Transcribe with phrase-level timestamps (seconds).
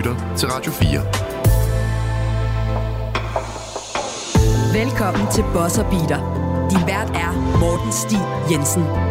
[0.00, 1.00] lytter til Radio 4.
[4.84, 6.20] Velkommen til Bosser Beater.
[6.70, 9.09] Din vært er Morten Stig Jensen.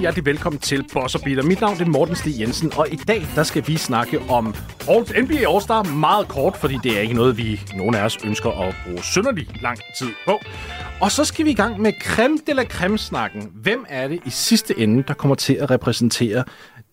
[0.00, 1.42] Hjertelig velkommen til Boss Beater.
[1.42, 4.54] Mit navn er Morten Stig Jensen, og i dag der skal vi snakke om
[4.88, 8.50] All NBA All-Star meget kort, fordi det er ikke noget, vi nogen af os ønsker
[8.50, 10.38] at bruge synderlig lang tid på.
[11.00, 13.50] Og så skal vi i gang med creme de la creme-snakken.
[13.54, 16.44] Hvem er det i sidste ende, der kommer til at repræsentere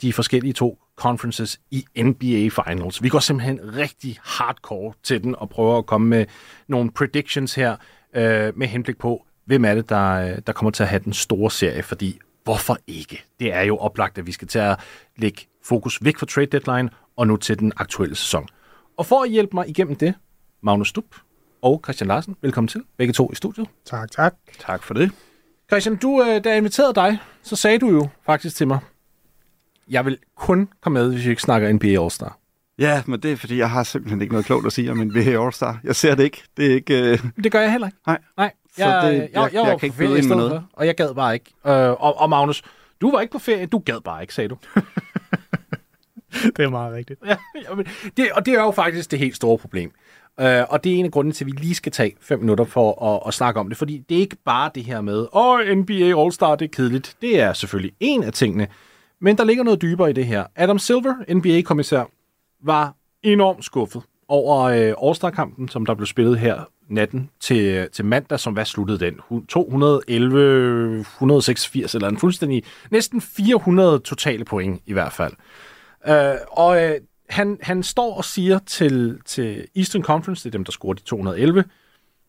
[0.02, 3.04] de forskellige to conferences i NBA Finals?
[3.04, 6.26] Vi går simpelthen rigtig hardcore til den og prøver at komme med
[6.68, 7.76] nogle predictions her
[8.16, 11.14] øh, med henblik på, hvem er det, der, øh, der kommer til at have den
[11.14, 13.24] store serie, fordi hvorfor ikke?
[13.40, 14.80] Det er jo oplagt, at vi skal til at
[15.16, 18.48] lægge fokus væk fra trade deadline og nu til den aktuelle sæson.
[18.98, 20.14] Og for at hjælpe mig igennem det,
[20.62, 21.16] Magnus Stup
[21.62, 23.68] og Christian Larsen, velkommen til, begge to i studiet.
[23.86, 24.36] Tak, tak.
[24.60, 25.12] Tak for det.
[25.72, 28.80] Christian, du, øh, da jeg inviterede dig, så sagde du jo faktisk til mig,
[29.90, 32.40] jeg vil kun komme med, hvis vi ikke snakker NBA All-Star.
[32.80, 35.20] Ja, men det er, fordi jeg har simpelthen ikke noget klogt at sige om NBA
[35.20, 35.80] All-Star.
[35.84, 36.44] Jeg ser det ikke.
[36.58, 37.20] Det er ikke...
[37.24, 37.44] Uh...
[37.44, 38.00] Det gør jeg heller ikke.
[38.08, 38.20] Nej.
[38.38, 40.52] Nej, så jeg, det, jeg, jeg, jeg, jeg kan ikke byde ind med noget.
[40.52, 41.54] For, og jeg gad bare ikke.
[41.68, 42.64] Øh, og, og Magnus,
[43.02, 44.58] du var ikke på ferie, du gad bare ikke, sagde du.
[46.58, 47.20] det er meget rigtigt.
[47.26, 47.38] Ja,
[48.18, 49.92] det, og det er jo faktisk det helt store problem.
[50.42, 52.66] Uh, og det er en af grunden til, at vi lige skal tage fem minutter
[52.66, 55.54] for at, at snakke om det, fordi det er ikke bare det her med, åh,
[55.54, 57.16] oh, NBA All-Star, det er kedeligt.
[57.22, 58.68] Det er selvfølgelig en af tingene,
[59.20, 60.46] men der ligger noget dybere i det her.
[60.56, 62.04] Adam Silver, NBA-kommissær,
[62.64, 68.40] var enormt skuffet over uh, All-Star-kampen, som der blev spillet her natten til, til mandag,
[68.40, 69.46] som hvad sluttede den?
[69.48, 75.34] 211, 186 eller en fuldstændig, næsten 400 totale point i hvert fald.
[76.08, 80.66] Øh, og øh, han, han står og siger til, til Eastern Conference, det er dem,
[80.66, 81.64] der scorede de 211,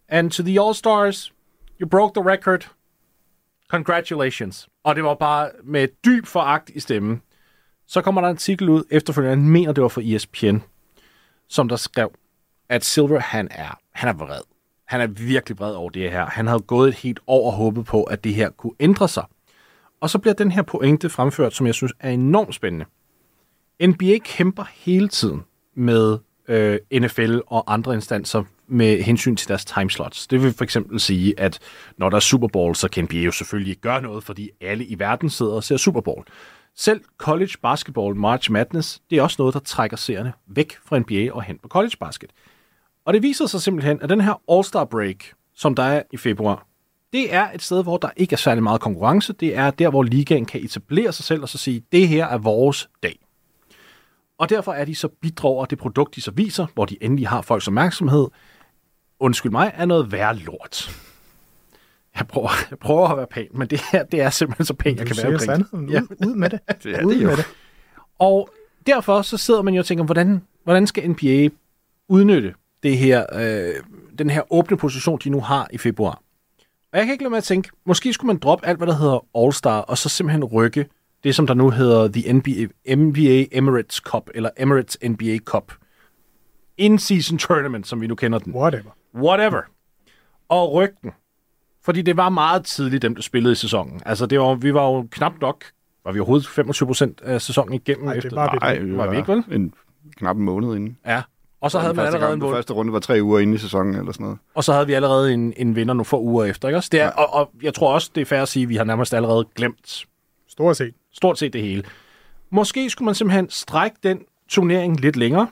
[0.08, 1.32] and to the All-Stars,
[1.80, 2.70] you broke the record,
[3.68, 4.68] congratulations.
[4.84, 7.22] Og det var bare med dyb foragt i stemmen.
[7.86, 10.56] Så kommer der en artikel ud efterfølgende, han mener, det var for ESPN,
[11.48, 12.12] som der skrev,
[12.68, 14.40] at Silver, han er, han er vred.
[14.84, 16.26] Han er virkelig vred over det her.
[16.26, 19.24] Han havde gået et helt år og håbet på, at det her kunne ændre sig.
[20.00, 22.84] Og så bliver den her pointe fremført, som jeg synes er enormt spændende.
[23.86, 25.42] NBA kæmper hele tiden
[25.74, 30.26] med øh, NFL og andre instanser med hensyn til deres timeslots.
[30.26, 31.58] Det vil for eksempel sige, at
[31.96, 34.84] når der er Super Bowl, så kan NBA jo selvfølgelig ikke gøre noget, fordi alle
[34.84, 36.24] i verden sidder og ser Super Bowl.
[36.76, 41.32] Selv college basketball, March Madness, det er også noget, der trækker seerne væk fra NBA
[41.32, 42.30] og hen på college basket.
[43.08, 45.16] Og det viser sig simpelthen, at den her All-Star Break,
[45.54, 46.66] som der er i februar,
[47.12, 49.32] det er et sted, hvor der ikke er særlig meget konkurrence.
[49.32, 52.38] Det er der, hvor ligaen kan etablere sig selv og så sige, det her er
[52.38, 53.18] vores dag.
[54.38, 57.42] Og derfor er de så bidrager det produkt, de så viser, hvor de endelig har
[57.42, 58.26] folks opmærksomhed.
[59.20, 60.90] Undskyld mig, er noget værre lort.
[62.18, 64.98] Jeg prøver, jeg prøver at være pæn, men det her det er simpelthen så pænt,
[64.98, 65.90] jeg kan være sandheden.
[65.90, 66.00] Ja.
[66.00, 66.60] Ud, ud med det.
[66.82, 67.28] det er ud det jo.
[67.28, 67.46] med det.
[68.18, 68.50] Og
[68.86, 71.48] derfor så sidder man jo og tænker, hvordan, hvordan skal NBA
[72.08, 73.74] udnytte det her, øh,
[74.18, 76.22] den her åbne position, de nu har i februar?
[76.92, 78.94] Og jeg kan ikke lade med at tænke, måske skulle man droppe alt, hvad der
[78.94, 80.86] hedder All-Star, og så simpelthen rykke
[81.24, 85.72] det, som der nu hedder The NBA, NBA Emirates Cup, eller Emirates NBA Cup.
[86.76, 88.54] In-season tournament, som vi nu kender den.
[88.54, 88.90] Whatever.
[89.14, 89.62] Whatever.
[90.48, 91.10] Og rykke den
[91.88, 94.00] fordi det var meget tidligt, dem der spillede i sæsonen.
[94.06, 95.64] Altså, det var, vi var jo knap nok,
[96.04, 98.04] var vi overhovedet 25 procent af sæsonen igennem?
[98.04, 98.28] Nej, efter?
[98.28, 99.44] det var Nej, vi var, var vi ikke, vel?
[99.50, 99.74] En,
[100.16, 100.96] knap en måned inden.
[101.06, 101.22] Ja,
[101.60, 103.94] og så havde man allerede gang, en første runde var tre uger inde i sæsonen
[103.94, 104.38] eller sådan noget.
[104.54, 106.88] Og så havde vi allerede en, en vinder nogle få uger efter, ikke også?
[106.92, 107.10] Det er, ja.
[107.10, 109.44] og, og, jeg tror også, det er fair at sige, at vi har nærmest allerede
[109.54, 110.06] glemt
[110.58, 110.94] Stort set.
[111.12, 111.82] Stort set det hele.
[112.50, 115.48] Måske skulle man simpelthen strække den turnering lidt længere.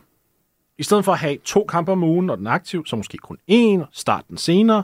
[0.79, 3.19] I stedet for at have to kampe om ugen, når den er aktiv, så måske
[3.19, 4.83] kun én, start den senere,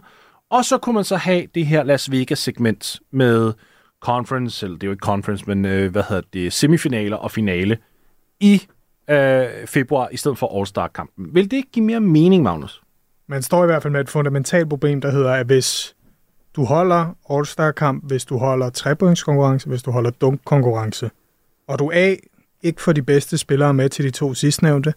[0.50, 3.52] og så kunne man så have det her Las Vegas-segment med
[4.00, 7.78] conference, eller det er jo ikke conference, men øh, hvad hedder det, semifinaler og finale
[8.40, 8.62] i
[9.12, 11.34] øh, februar, i stedet for All-Star-kampen.
[11.34, 12.82] Vil det ikke give mere mening, Magnus?
[13.26, 15.94] Man står i hvert fald med et fundamentalt problem, der hedder, at hvis
[16.56, 21.10] du holder All-Star-kamp, hvis du holder trepointskonkurrence, hvis du holder dunk-konkurrence,
[21.68, 22.14] og du A,
[22.62, 24.94] ikke får de bedste spillere med til de to sidstnævnte,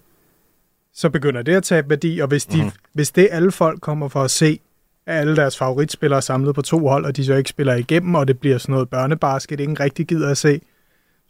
[0.94, 2.72] så begynder det at tabe værdi, og hvis, de, mm-hmm.
[2.94, 4.60] hvis det alle folk kommer for at se,
[5.08, 8.28] af alle deres favoritspillere samlet på to hold, og de så ikke spiller igennem, og
[8.28, 10.62] det bliver sådan noget børnebasket, ingen rigtig gider at se,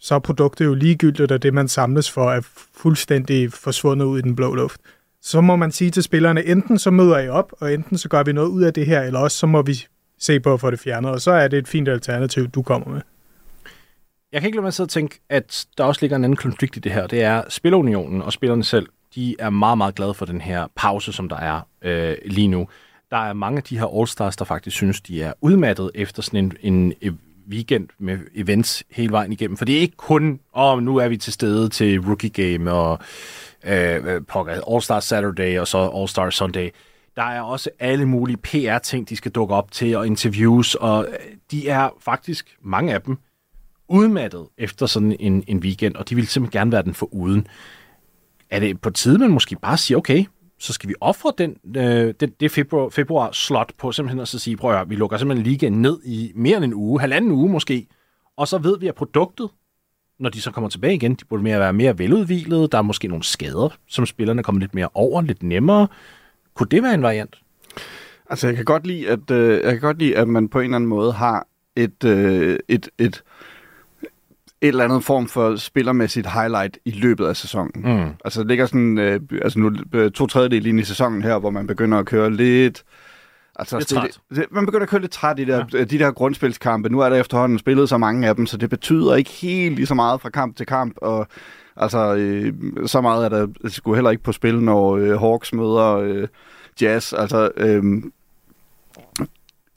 [0.05, 2.41] så er produktet jo ligegyldigt, og det man samles for er
[2.73, 4.81] fuldstændig forsvundet ud i den blå luft.
[5.21, 8.23] Så må man sige til spillerne, enten så møder I op, og enten så gør
[8.23, 9.85] vi noget ud af det her, eller også så må vi
[10.19, 12.89] se på at få det fjernet, og så er det et fint alternativ, du kommer
[12.89, 13.01] med.
[14.31, 16.79] Jeg kan ikke lade mig at tænke, at der også ligger en anden konflikt i
[16.79, 17.07] det her.
[17.07, 21.13] Det er Spilunionen og spillerne selv de er meget, meget glade for den her pause,
[21.13, 22.67] som der er øh, lige nu.
[23.11, 26.51] Der er mange af de her All-Stars, der faktisk synes, de er udmattet efter sådan
[26.61, 27.17] en, en
[27.49, 29.57] weekend med events hele vejen igennem.
[29.57, 32.71] For det er ikke kun, om oh, nu er vi til stede til Rookie Game
[32.71, 32.99] og
[33.65, 34.21] øh, øh
[34.67, 36.69] All-Star Saturday og så All-Star Sunday.
[37.15, 41.17] Der er også alle mulige PR-ting, de skal dukke op til, og interviews, og øh,
[41.51, 43.17] de er faktisk, mange af dem,
[43.87, 47.47] udmattet efter sådan en, en weekend, og de vil simpelthen gerne være den for uden.
[48.49, 50.25] Er det på tide, man måske bare siger, okay,
[50.59, 54.39] så skal vi ofre den, øh, det, det februar, februar slot på simpelthen at så
[54.39, 57.31] sige, prøv at høre, vi lukker simpelthen ligaen ned i mere end en uge, halvanden
[57.31, 57.87] uge måske,
[58.37, 59.49] og så ved vi, at produktet,
[60.19, 63.07] når de så kommer tilbage igen, de burde mere være mere veludvilede, der er måske
[63.07, 65.87] nogle skader, som spillerne kommer lidt mere over, lidt nemmere.
[66.53, 67.35] Kunne det være en variant?
[68.29, 70.65] Altså, jeg kan godt lide, at, øh, jeg kan godt lide, at man på en
[70.65, 73.23] eller anden måde har et, øh, et, et,
[74.61, 77.71] et eller andet form for spillermæssigt highlight i løbet af sæsonen.
[77.75, 78.09] Mm.
[78.25, 81.49] Altså, det ligger sådan, øh, altså nu øh, to tredjedel ind i sæsonen her, hvor
[81.49, 82.83] man begynder at køre lidt...
[83.59, 84.19] Altså, Lidt det- træt.
[84.35, 85.83] Det, man begynder at køre lidt træt i de der, ja.
[85.83, 86.89] de der grundspilskampe.
[86.89, 89.85] Nu er der efterhånden spillet så mange af dem, så det betyder ikke helt lige
[89.85, 90.93] så meget fra kamp til kamp.
[90.97, 91.27] Og
[91.77, 92.53] altså, øh,
[92.85, 96.27] så meget er der sgu heller ikke på spil, når øh, Hawks møder øh,
[96.81, 97.13] Jazz.
[97.13, 97.83] Altså, øh,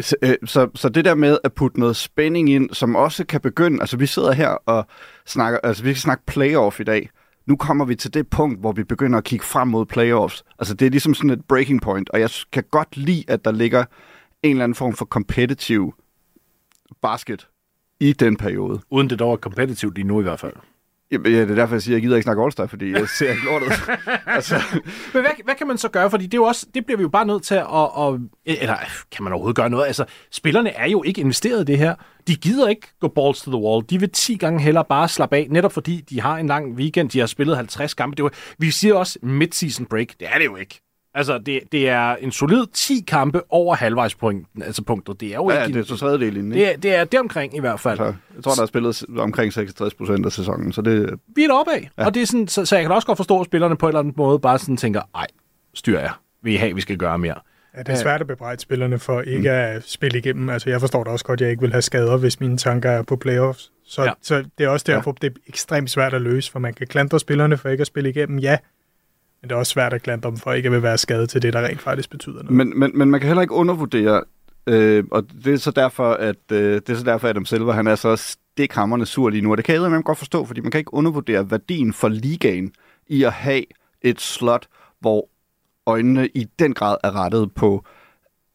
[0.00, 3.40] så, øh, så, så det der med at putte noget spænding ind, som også kan
[3.40, 4.86] begynde, altså vi sidder her og
[5.26, 7.10] snakker, altså vi skal snakke playoff i dag.
[7.46, 10.44] Nu kommer vi til det punkt, hvor vi begynder at kigge frem mod playoffs.
[10.58, 13.52] Altså det er ligesom sådan et breaking point, og jeg kan godt lide, at der
[13.52, 13.84] ligger
[14.42, 15.92] en eller anden form for competitive
[17.02, 17.48] basket
[18.00, 18.80] i den periode.
[18.90, 20.54] Uden det dog er competitivt lige nu i hvert fald.
[21.12, 23.30] Ja, det er derfor, jeg siger, at jeg gider ikke snakke All-Star, fordi jeg ser
[23.30, 23.72] ikke lortet.
[24.26, 24.54] altså,
[25.14, 26.10] Men hvad, hvad kan man så gøre?
[26.10, 27.64] Fordi det, er jo også, det bliver vi jo bare nødt til at,
[27.98, 28.20] at...
[28.62, 28.76] Eller
[29.12, 29.86] kan man overhovedet gøre noget?
[29.86, 31.94] Altså, spillerne er jo ikke investeret i det her.
[32.26, 33.84] De gider ikke gå balls to the wall.
[33.90, 37.10] De vil 10 gange hellere bare slappe af, netop fordi de har en lang weekend.
[37.10, 38.16] De har spillet 50 kampe.
[38.16, 40.08] Det er jo, vi siger også mid-season break.
[40.20, 40.80] Det er det jo ikke.
[41.18, 44.64] Altså, det, det er en solid 10 kampe over halvvejspunktet.
[44.64, 45.20] Altså punktet.
[45.20, 45.78] Det er jo ja, ikke...
[45.78, 46.66] det er to tredjedel inden, ikke?
[46.66, 47.96] det, er, det er deromkring i hvert fald.
[47.96, 51.48] Så, jeg tror, der er spillet omkring 66 procent af sæsonen, så det, vi er
[51.48, 51.90] deroppe af.
[51.98, 52.06] Ja.
[52.06, 53.88] Og det er sådan, så, så jeg kan også godt forstå, at spillerne på en
[53.88, 55.26] eller anden måde bare sådan tænker, ej,
[55.74, 56.20] styr jer.
[56.42, 57.34] Vi har, vi skal gøre mere.
[57.76, 60.48] Ja, det er svært at bebrejde spillerne for ikke at spille igennem.
[60.48, 62.90] Altså, jeg forstår da også godt, at jeg ikke vil have skader, hvis mine tanker
[62.90, 63.72] er på playoffs.
[63.86, 64.06] Så, Ja.
[64.08, 64.12] ja.
[64.22, 65.28] så det er også derfor, ja.
[65.28, 68.10] det er ekstremt svært at løse, for man kan klandre spillerne for ikke at spille
[68.10, 68.56] igennem, ja.
[69.42, 71.42] Men det er også svært at klandre dem for ikke at vil være skadet til
[71.42, 72.50] det, der rent faktisk betyder noget.
[72.50, 74.24] Men, men, men man kan heller ikke undervurdere,
[74.66, 77.72] øh, og det er så derfor, at øh, det er så derfor, at Adam Silver,
[77.72, 80.60] han er så stikhammerne sur lige nu, og det kan jeg man godt forstå, fordi
[80.60, 82.72] man kan ikke undervurdere værdien for ligaen
[83.06, 83.64] i at have
[84.02, 84.66] et slot,
[85.00, 85.28] hvor
[85.86, 87.84] øjnene i den grad er rettet på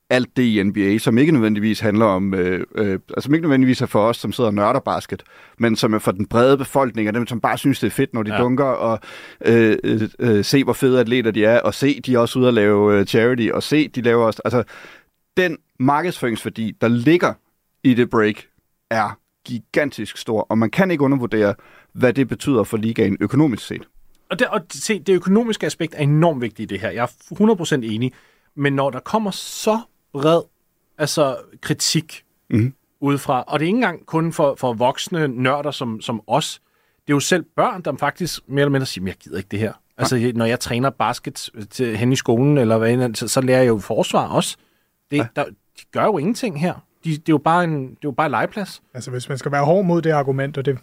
[0.09, 3.81] alt det i NBA, som ikke nødvendigvis handler om, øh, øh, altså som ikke nødvendigvis
[3.81, 5.23] er for os, som sidder og nørder basket,
[5.59, 8.13] men som er for den brede befolkning, og dem, som bare synes, det er fedt,
[8.13, 8.41] når de Ja.
[8.41, 8.99] dunker, og
[9.45, 12.47] øh, øh, øh, se, hvor fede atleter de er, og se, de er også ude
[12.47, 14.63] at lave øh, charity, og se, de laver også, altså,
[15.37, 17.33] den markedsføringsværdi, der ligger
[17.83, 18.35] i det break,
[18.91, 21.55] er gigantisk stor, og man kan ikke undervurdere,
[21.93, 23.87] hvad det betyder for ligaen økonomisk set.
[24.29, 26.89] Og, det, og se, det økonomiske aspekt er enormt vigtigt i det her.
[26.89, 28.13] Jeg er 100% enig.
[28.55, 29.79] Men når der kommer så
[30.13, 30.41] bred
[30.97, 32.73] altså, kritik Mhm.
[33.01, 36.61] udefra, og det er ikke engang kun for, for voksne nørder som, som os,
[37.07, 39.47] det er jo selv børn, der faktisk mere eller mindre siger, "Men jeg gider ikke
[39.51, 39.73] det her.
[39.97, 43.59] Altså, når jeg træner basket til, hen i skolen, eller hvad end, så, så lærer
[43.59, 44.57] jeg jo forsvar også.
[45.11, 45.27] Det, Ja.
[45.35, 46.73] der, de gør jo ingenting her.
[47.03, 48.81] De, det, er jo bare en, det er jo bare en legeplads.
[48.93, 50.77] Altså, hvis man skal være hård mod det argument, og det...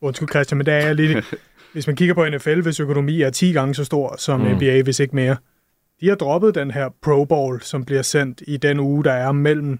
[0.00, 1.22] Undskyld, Christian, men det er jeg lige...
[1.72, 4.46] hvis man kigger på NFL, hvis økonomi er 10 gange så stor som Mm.
[4.46, 4.52] mm.
[4.56, 5.36] NBA, hvis ikke mere.
[6.02, 9.32] De har droppet den her Pro Bowl, som bliver sendt i den uge, der er
[9.32, 9.78] mellem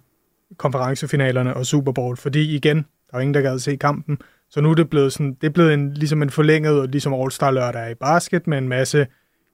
[0.57, 2.17] konferencefinalerne og Super Bowl.
[2.17, 4.19] Fordi igen, der er jo ingen, der gad se kampen.
[4.50, 7.50] Så nu er det blevet, sådan, det er blevet en, ligesom en forlænget, ligesom All-Star
[7.50, 9.07] lørdag i basket, med en masse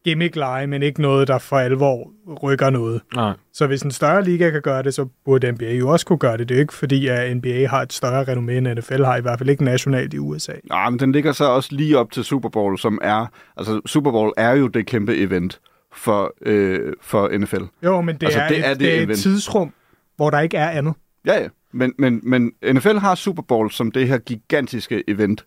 [0.05, 2.11] gimmick-lege, men ikke noget, der for alvor
[2.43, 3.01] rykker noget.
[3.15, 3.33] Nej.
[3.53, 6.37] Så hvis en større liga kan gøre det, så burde NBA jo også kunne gøre
[6.37, 6.49] det.
[6.49, 9.21] Det er jo ikke fordi, at NBA har et større renommé, end NFL har, i
[9.21, 10.53] hvert fald ikke nationalt i USA.
[10.71, 13.27] Ja, men den ligger så også lige op til Super Bowl, som er...
[13.57, 15.61] Altså, Super Bowl er jo det kæmpe event
[15.93, 17.63] for, øh, for NFL.
[17.83, 19.73] Jo, men det, Altså, er, det er er, det et, det er et tidsrum,
[20.17, 20.95] hvor der ikke er andet.
[21.27, 21.49] Ja, ja.
[21.73, 25.47] Men, men, men NFL har Super Bowl som det her gigantiske event.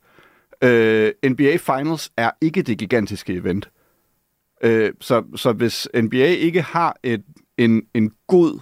[0.64, 3.70] Øh, NBA Finals er ikke det gigantiske event.
[4.64, 7.24] Øh, så, så hvis NBA ikke har et,
[7.58, 8.60] en, en god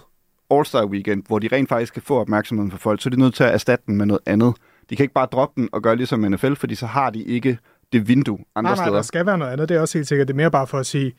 [0.54, 3.34] All-Star Weekend, hvor de rent faktisk kan få opmærksomheden fra folk, så er de nødt
[3.34, 4.54] til at erstatte den med noget andet.
[4.90, 7.58] De kan ikke bare droppe den og gøre ligesom NFL, fordi så har de ikke
[7.92, 8.96] det vindue andre Nej, nej, steder.
[8.96, 9.68] der skal være noget andet.
[9.68, 10.28] Det er også helt sikkert.
[10.28, 11.12] Det er mere bare for at sige,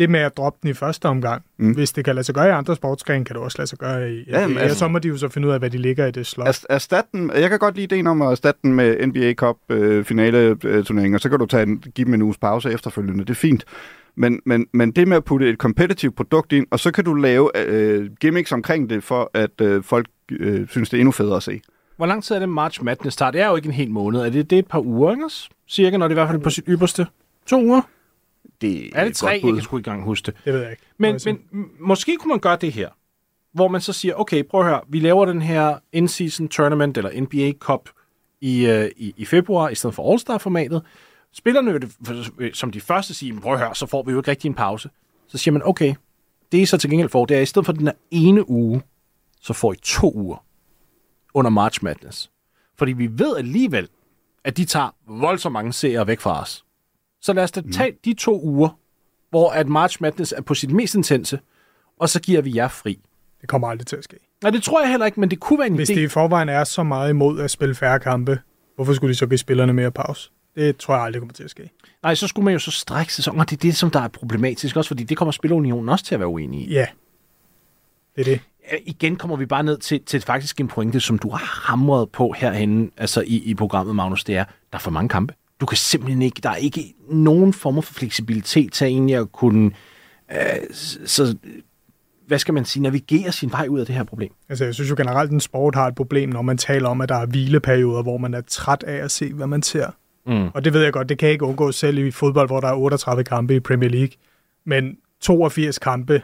[0.00, 1.42] det med at droppe den i første omgang.
[1.58, 1.72] Mm.
[1.74, 4.12] Hvis det kan lade sig gøre i andre sportsgrene, kan det også lade sig gøre
[4.12, 6.10] i Ja, altså- Så må de jo så finde ud af, hvad de ligger i
[6.10, 6.48] det slot.
[6.48, 7.30] Erst- Erstat den.
[7.34, 10.84] Jeg kan godt lide ideen om at erstatte den med NBA Cup øh, finale øh,
[10.84, 13.24] turnering, og så kan du tage en, give dem en uges pause efterfølgende.
[13.24, 13.64] Det er fint.
[14.16, 17.14] Men, men, men det med at putte et competitive produkt ind, og så kan du
[17.14, 21.36] lave øh, gimmicks omkring det, for at øh, folk øh, synes, det er endnu federe
[21.36, 21.60] at se.
[21.96, 23.30] Hvor lang tid er det March Madness tager?
[23.30, 24.20] Det er jo ikke en hel måned.
[24.20, 25.24] Er det, det er et par uger, ikke?
[25.68, 27.06] Cirka, når det er i hvert fald på sit ypperste.
[27.46, 27.80] To uger?
[28.60, 29.28] Det Er det et tre?
[29.28, 30.34] Jeg kan sgu ikke engang huske det.
[30.44, 30.82] Det ved jeg ikke.
[30.98, 32.88] Men, jeg men måske kunne man gøre det her,
[33.52, 37.20] hvor man så siger, okay, prøv at høre, vi laver den her in-season tournament, eller
[37.20, 37.88] NBA Cup,
[38.40, 40.82] i, øh, i, i februar, i stedet for All-Star-formatet.
[41.32, 44.18] Spillerne vil det, som de første sige, "Men prøv at høre, så får vi jo
[44.18, 44.90] ikke rigtig en pause.
[45.28, 45.94] Så siger man, okay,
[46.52, 48.82] det I så til gengæld får, det er, i stedet for den her ene uge,
[49.40, 50.44] så får I to uger
[51.34, 52.30] under March Madness.
[52.78, 53.88] Fordi vi ved alligevel,
[54.44, 56.64] at de tager voldsomt mange serier væk fra os.
[57.22, 58.68] Så lad os da tage de to uger,
[59.30, 61.38] hvor at March Madness er på sit mest intense,
[62.00, 62.98] og så giver vi jer fri.
[63.40, 64.16] Det kommer aldrig til at ske.
[64.42, 65.94] Nej, det tror jeg heller ikke, men det kunne være en Hvis idé.
[65.94, 68.38] de i forvejen er så meget imod at spille færre kampe,
[68.74, 70.30] hvorfor skulle de så give spillerne mere pause?
[70.56, 71.70] Det tror jeg aldrig kommer til at ske.
[72.02, 74.08] Nej, så skulle man jo så strække sæsonen, og det er det, som der er
[74.08, 76.72] problematisk også, fordi det kommer Spilunionen også til at være uenig i.
[76.72, 76.86] Ja,
[78.16, 78.40] det er det.
[78.86, 82.34] Igen kommer vi bare ned til, til faktisk en pointe, som du har hamret på
[82.38, 85.34] herhenne, altså i, i programmet, Magnus, det er, der er for mange kampe.
[85.60, 89.70] Du kan simpelthen ikke, der er ikke nogen form for fleksibilitet til egentlig at kunne,
[90.32, 90.38] øh,
[91.06, 91.36] så,
[92.26, 94.32] hvad skal man sige, navigere sin vej ud af det her problem.
[94.48, 97.00] Altså, jeg synes jo generelt, at en sport har et problem, når man taler om,
[97.00, 99.90] at der er hvileperioder, hvor man er træt af at se, hvad man ser.
[100.26, 100.48] Mm.
[100.54, 102.74] Og det ved jeg godt, det kan ikke undgås selv i fodbold, hvor der er
[102.74, 104.12] 38 kampe i Premier League.
[104.66, 106.22] Men 82 kampe,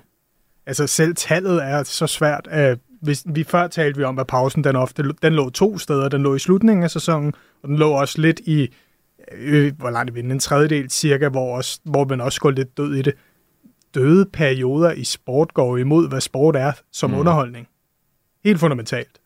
[0.66, 2.48] altså selv tallet er så svært.
[2.50, 6.08] At hvis, vi før talte vi om, at pausen den ofte den lå to steder.
[6.08, 8.68] Den lå i slutningen af sæsonen, og den lå også lidt i,
[9.32, 12.76] øh, hvor langt er vi, en tredjedel cirka, hvor, også, hvor man også går lidt
[12.76, 13.14] død i det.
[13.94, 17.18] Døde perioder i sport går imod, hvad sport er som mm.
[17.18, 17.68] underholdning.
[18.44, 19.20] Helt fundamentalt.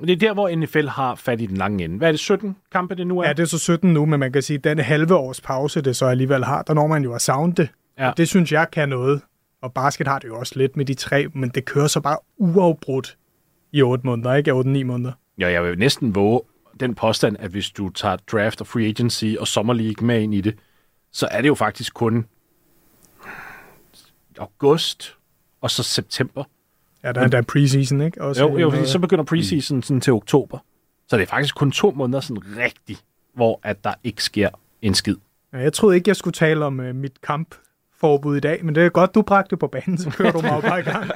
[0.00, 1.98] Det er der, hvor NFL har fat i den lange ende.
[1.98, 3.26] Hvad er det, 17 kampe det nu er?
[3.26, 5.80] Ja, det er så 17 nu, men man kan sige, at den halve års pause,
[5.80, 7.68] det så alligevel har, der når man jo at savne det.
[7.98, 8.06] Ja.
[8.06, 8.12] Ja.
[8.16, 9.20] Det synes jeg kan noget.
[9.62, 12.18] Og basket har det jo også lidt med de tre, men det kører så bare
[12.36, 13.16] uafbrudt
[13.72, 14.52] i 8 måneder, ikke?
[14.52, 15.12] 8-9 måneder.
[15.38, 16.40] Ja, jeg vil næsten våge
[16.80, 20.34] den påstand, at hvis du tager draft og free agency og Summer League med ind
[20.34, 20.58] i det,
[21.12, 22.26] så er det jo faktisk kun
[24.38, 25.16] august
[25.60, 26.44] og så september.
[27.04, 28.22] Ja, der er der preseason, ikke?
[28.22, 30.58] Også Jo, jo fordi så begynder preseason sådan til oktober.
[31.08, 34.48] Så det er faktisk kun to måneder sådan rigtigt, hvor at der ikke sker
[34.82, 35.16] en skid.
[35.52, 38.84] Ja, jeg troede ikke, jeg skulle tale om uh, mit kampforbud i dag, men det
[38.84, 41.10] er godt, du bragte det på banen, så kører du mig bare i gang.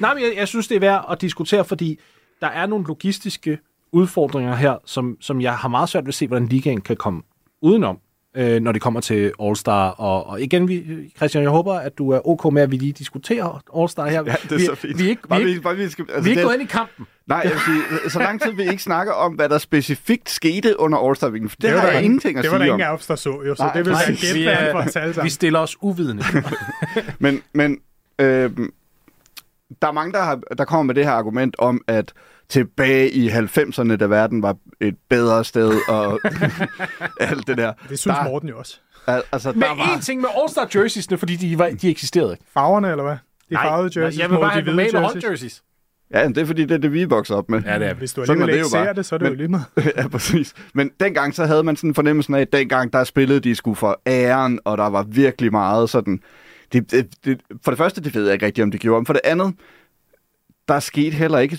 [0.00, 1.98] Nej, men jeg, jeg synes, det er værd at diskutere, fordi
[2.40, 3.58] der er nogle logistiske
[3.92, 7.22] udfordringer her, som, som jeg har meget svært ved at se, hvordan ligaen kan komme
[7.62, 7.98] udenom,
[8.36, 9.70] øh, når det kommer til All-Star.
[10.00, 10.84] Og, og igen, vi,
[11.16, 14.22] Christian, jeg håber, at du er ok med, at vi lige diskuterer All-Star her.
[14.26, 14.98] Ja, det er vi, så fint.
[14.98, 16.40] Vi er ikke, vi Bare er vi- ikke, bare vi skal- altså, vi er ikke
[16.40, 17.06] det- gået ind i kampen.
[17.26, 20.98] Nej, jeg sige, så lang tid vi ikke snakker om, hvad der specifikt skete under
[20.98, 22.72] All-Star Weekend, for det, det har der jeg ingen- ingenting at Det var der sige
[22.72, 22.78] om.
[22.80, 24.78] ingen af os, der så jo, så Nej, det vil være vi, gætværd er- for
[24.78, 26.22] os alle Vi stiller os uvidende.
[27.18, 27.78] Men, men
[28.18, 28.50] øh,
[29.82, 32.12] der er mange, der, har, der kommer med det her argument om, at
[32.48, 36.20] tilbage i 90'erne, da verden var et bedre sted, og
[37.20, 37.72] alt det der.
[37.88, 38.78] Det synes der, Morten jo også.
[39.06, 42.32] al- Altså, Men der var, en ting med All-Star jerseysne, fordi de, var, de eksisterede
[42.32, 42.44] ikke.
[42.54, 43.16] Farverne, eller hvad?
[43.50, 45.22] De farvede jerseys jeg vil bare de have hvide normale jerseys.
[45.24, 45.62] hold jerseys.
[46.14, 47.62] Ja, det er fordi, det er det, vi er vokset op med.
[47.62, 47.98] Ja, det er vi.
[47.98, 49.64] Hvis du er alligevel det ikke ser det, så er det Men- jo lige meget.
[49.96, 50.54] ja, præcis.
[50.74, 54.00] Men dengang så havde man sådan fornemmelsen af, at dengang der spillede de skulle for
[54.06, 56.20] æren, og der var virkelig meget sådan...
[56.72, 59.00] Det, det, det, for det første, det ved jeg ikke rigtig, om det gjorde.
[59.00, 59.54] Men for det andet,
[60.68, 61.58] der skete heller ikke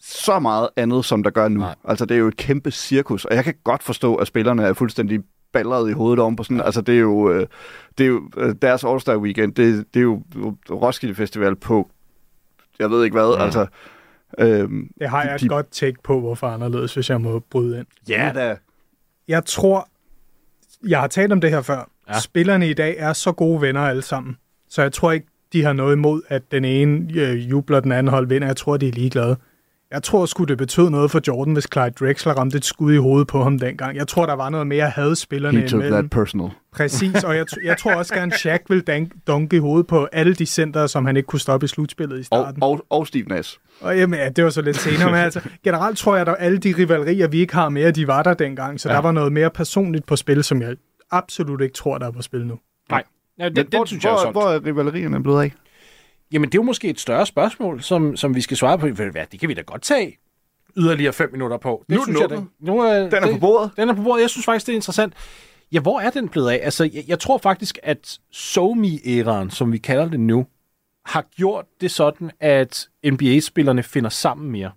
[0.00, 1.60] så meget andet, som der gør nu.
[1.60, 1.74] Nej.
[1.84, 4.72] Altså, det er jo et kæmpe cirkus, og jeg kan godt forstå, at spillerne er
[4.72, 5.20] fuldstændig
[5.52, 6.60] balleret i hovedet om på sådan.
[6.60, 7.46] Altså, det er jo, øh,
[7.98, 10.22] det er jo øh, deres All-Star Weekend, det, det er jo
[10.70, 11.90] Roskilde Festival på,
[12.78, 13.44] jeg ved ikke hvad, Ja.
[13.44, 13.66] altså...
[14.38, 17.78] Øhm, Det har jeg et de- godt take på, hvorfor anderledes, hvis jeg må bryde
[17.78, 17.86] ind.
[18.08, 18.56] Ja, da.
[19.28, 19.88] Jeg tror,
[20.88, 21.90] jeg har talt om det her før.
[22.08, 22.20] Ja.
[22.20, 24.36] Spillerne i dag er så gode venner alle sammen.
[24.68, 28.10] Så jeg tror ikke, de har noget imod, at den ene øh, jubler, den anden
[28.10, 28.48] hold vinder.
[28.48, 29.36] Jeg tror, de er ligeglade.
[29.92, 32.96] Jeg tror sgu, det betød noget for Jordan, hvis Clyde Drexler ramte et skud i
[32.96, 33.96] hovedet på ham dengang.
[33.96, 35.92] Jeg tror, der var noget mere had spillerne He took imellem.
[36.02, 36.50] that personal.
[36.72, 40.04] Præcis, og jeg, t- jeg tror også gerne, Shaq vil dank- dunke i hovedet på
[40.12, 42.62] alle de center, som han ikke kunne stoppe i slutspillet i Og, starten.
[42.62, 43.58] og, og Steve Nash.
[43.80, 46.34] Og jamen, ja, det var så lidt senere, men altså, generelt tror jeg, at der
[46.34, 48.94] alle de rivalerier, vi ikke har mere, de var der dengang, så Ja.
[48.94, 50.76] der var noget mere personligt på spil, som jeg
[51.10, 52.58] absolut ikke tror, der er på spil nu.
[52.90, 53.02] Nej.
[53.38, 55.52] Ja, den, Men den hvor, synes jeg er hvor, hvor er rivalerierne blevet af?
[56.32, 58.86] Jamen, det er jo måske et større spørgsmål, som, som vi skal svare på.
[58.86, 60.18] Det kan vi da godt tage
[60.76, 61.84] yderligere fem minutter på.
[61.88, 63.70] Det Nu synes den jeg, da- nu er, Den er det, på bordet.
[63.76, 64.22] Den er på bordet.
[64.22, 65.14] Jeg synes faktisk, det er interessant.
[65.72, 66.60] Ja, hvor er den blevet af?
[66.62, 70.46] Altså, jeg, jeg tror faktisk, at SoMe-æraen, som vi kalder det nu,
[71.06, 74.70] har gjort det sådan, at NBA-spillerne finder sammen mere.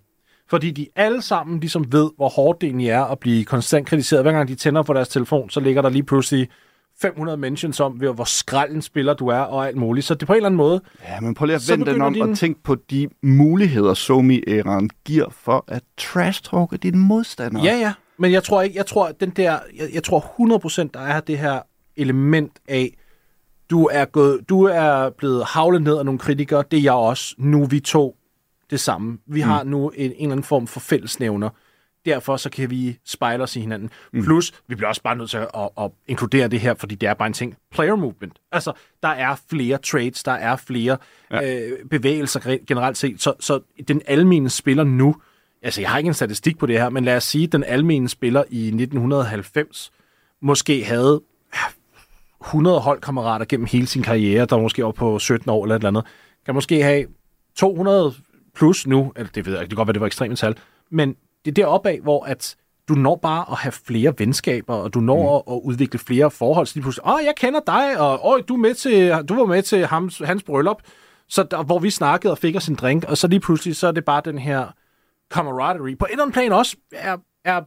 [0.50, 4.24] Fordi de alle sammen ligesom ved, hvor hårdt det egentlig er at blive konstant kritiseret.
[4.24, 6.48] Hver gang de tænder på deres telefon, så ligger der lige pludselig
[7.02, 10.06] 500 mentions om, ved hvor skrald en spiller du er, og alt muligt.
[10.06, 12.12] Så det på en eller anden måde, Ja, men prøv lige at vende den om
[12.12, 17.64] din- og tænk på de muligheder, Somi-æraen giver for at trash-talke dine modstandere.
[17.64, 17.92] Ja, ja.
[18.18, 20.20] Men jeg tror ikke, jeg tror, den der, jeg, jeg tror
[20.86, 21.60] 100% der er det her
[21.96, 22.94] element af,
[23.70, 27.34] du er, gået, du er blevet havlet ned af nogle kritikere, det er jeg også.
[27.38, 28.16] Nu er vi to
[28.70, 29.18] det samme.
[29.26, 29.48] Vi mm.
[29.48, 31.48] har nu en, en eller anden form for fællesnævner.
[32.04, 33.90] Derfor så kan vi spejle os i hinanden.
[34.12, 34.24] Mm.
[34.24, 37.08] Plus, vi bliver også bare nødt til at, at, at inkludere det her, fordi det
[37.08, 37.56] er bare en ting.
[37.72, 38.38] Player movement.
[38.52, 40.96] Altså, der er flere trades, der er flere
[41.30, 41.68] ja.
[41.68, 43.22] øh, bevægelser re- generelt set.
[43.22, 45.16] Så, så den almene spiller nu,
[45.62, 47.64] altså jeg har ikke en statistik på det her, men lad os sige, at den
[47.64, 49.92] almene spiller i 1990
[50.42, 51.22] måske havde
[51.54, 51.60] ja,
[52.46, 55.88] 100 holdkammerater gennem hele sin karriere, der måske var på 17 år eller et eller
[55.88, 56.04] andet,
[56.44, 57.06] kan måske have
[57.56, 58.14] 200
[58.54, 60.56] plus nu, eller det ved jeg ikke, det kan godt være, det var ekstreme tal,
[60.90, 62.56] men det er deroppe af, hvor at
[62.88, 65.52] du når bare at have flere venskaber, og du når mm.
[65.52, 68.54] at, at udvikle flere forhold, så lige pludselig, åh, jeg kender dig, og åh, du,
[68.54, 70.82] er med til, du var med til hans, hans bryllup,
[71.28, 73.86] så der, hvor vi snakkede og fik os en drink, og så lige pludselig, så
[73.86, 74.66] er det bare den her
[75.34, 75.96] camaraderie.
[75.96, 77.60] På et eller andet plan også er, er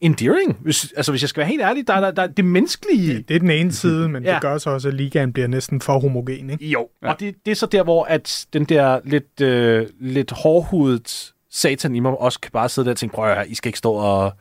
[0.00, 0.58] endearing.
[0.60, 3.24] Hvis, altså, hvis jeg skal være helt ærlig, der er der, der er det menneskelige.
[3.28, 4.34] Det er den ene side, men Ja.
[4.34, 6.50] det gør så også, at ligaen bliver næsten for homogen.
[6.50, 6.66] Ikke?
[6.66, 7.12] Jo, ja.
[7.12, 11.94] og det, det er så der, hvor at den der lidt, øh, lidt hårdhudet satan
[11.94, 13.78] i mig også kan bare sidde der og tænke, prøv at høre, I skal ikke
[13.78, 14.32] stå og,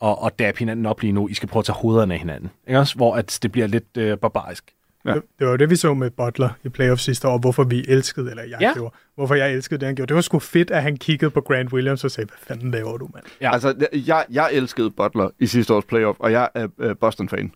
[0.00, 1.28] og, og dabbe hinanden op lige nu.
[1.28, 2.50] I skal prøve at tage hovederne af hinanden.
[2.68, 2.96] Ikke også?
[2.96, 4.64] Hvor at det bliver lidt øh, barbarisk.
[5.06, 5.14] Ja.
[5.14, 7.84] Det, det var jo det, vi så med Butler i playoff sidste år, hvorfor vi
[7.88, 8.72] elskede, eller jeg Ja.
[8.74, 10.08] gjorde, hvorfor jeg elskede det, han gjorde.
[10.08, 12.96] Det var sgu fedt, at han kiggede på Grant Williams og sagde, hvad fanden laver
[12.96, 13.24] du, mand?
[13.40, 13.52] Ja.
[13.52, 13.74] Altså,
[14.06, 17.52] jeg, jeg elskede Butler i sidste års playoff, og jeg er øh, Boston-fan.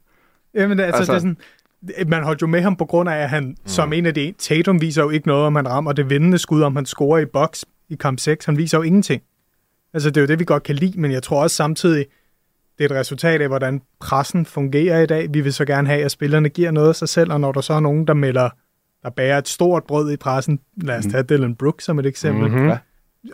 [0.55, 1.37] Jamen, altså, Altså- altså, det
[1.97, 3.57] er sådan, man holdt jo med ham på grund af, at han mm.
[3.67, 4.35] som en af de...
[4.39, 7.27] Tatum viser jo ikke noget, om han rammer det vindende skud, om han scorer i
[7.27, 8.45] box i kamp 6.
[8.45, 9.23] Han viser jo ingenting.
[9.95, 12.07] Altså, det er jo det, vi godt kan lide, men jeg tror også samtidig,
[12.79, 15.35] det er et resultat af, hvordan pressen fungerer i dag.
[15.35, 17.61] Vi vil så gerne have, at spillerne giver noget af sig selv, og når der
[17.61, 18.49] så er nogen, der melder,
[19.03, 22.51] der bærer et stort brød i pressen, lad os tage Dylan Brooks som et eksempel,
[22.51, 22.69] Mhm.
[22.69, 22.79] Ja.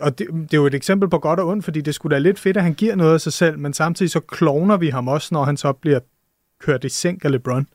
[0.01, 2.19] og det, det er jo et eksempel på godt og ondt, fordi det skulle da
[2.19, 5.07] lidt fedt, at han giver noget af sig selv, men samtidig så kloner vi ham
[5.07, 5.99] også, når han så bliver
[6.59, 7.67] kørt i sænk af LeBron.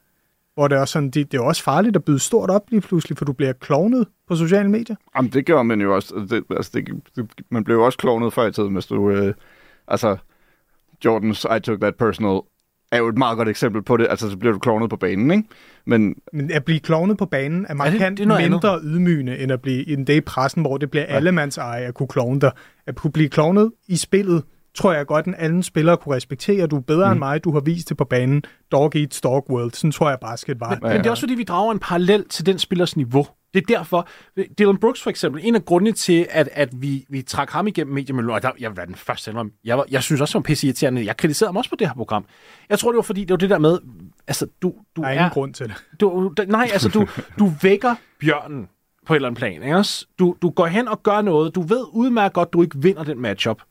[0.55, 2.81] Hvor det er, også sådan, det, det er også farligt at byde stort op lige
[2.81, 4.97] pludselig, for du bliver klonet på sociale medier.
[5.17, 6.27] Jamen, det gjorde man jo også.
[6.31, 9.11] Det, altså, det, det, man blev jo også klonet før i tiden, hvis du...
[9.11, 9.35] Øh,
[9.88, 10.17] altså,
[11.05, 12.41] Jordans I Took That Personal
[12.93, 14.07] er jo et meget godt eksempel på det.
[14.11, 15.45] Altså, så bliver du klonet på banen, ikke?
[15.87, 19.38] Men Men at blive klonet på banen er det- markant det er noget mindre ydmygende,
[19.38, 21.15] end at blive end det i pressen, hvor det bliver ja.
[21.17, 22.53] allemands eje at kunne klone dig.
[22.87, 24.43] At kunne blive klonet i spillet,
[24.74, 26.66] tror jeg godt, at alle spillere kunne respektere.
[26.66, 27.12] Du er bedre mm.
[27.12, 28.42] end mig, du har vist det på banen.
[28.72, 29.72] Dog eat dog world.
[29.72, 30.70] Sådan tror jeg basket var.
[30.70, 33.26] Men, men det er også fordi, vi drager en parallel til den spillers niveau.
[33.54, 34.08] Det er derfor,
[34.58, 37.94] Dylan Brooks for eksempel, en af grundene til, at, at vi, vi trak ham igennem
[37.94, 40.40] mediemiljøet, og der, jeg vil være den første indrømme, jeg, var, jeg synes også, han
[40.40, 41.06] var pisse irriterende.
[41.06, 42.24] Jeg kritiserede ham også på det her program.
[42.68, 43.78] Jeg tror, det var fordi, det var det der med,
[44.26, 45.14] altså, du, du Der er er...
[45.14, 45.74] ingen grund til det.
[46.00, 47.06] Du, du, nej, altså, du,
[47.38, 48.68] du vækker bjørnen
[49.06, 50.06] på et eller andet plan, ikke også?
[50.18, 51.54] Du, du går hen og gør noget.
[51.54, 53.62] Du ved udmærket godt, du ikke vinder den matchup.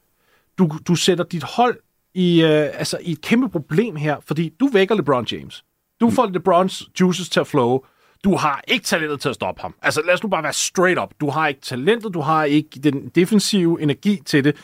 [0.62, 1.78] Du, du sætter dit hold
[2.14, 5.64] i, øh, altså, i et kæmpe problem her, fordi du vækker LeBron James.
[6.02, 7.80] Du får LeBrons juices til at flow.
[8.24, 9.74] Du har ikke talentet til at stoppe ham.
[9.82, 11.14] Altså lad os nu bare være straight up.
[11.20, 14.56] Du har ikke talentet, du har ikke den defensive energi til det.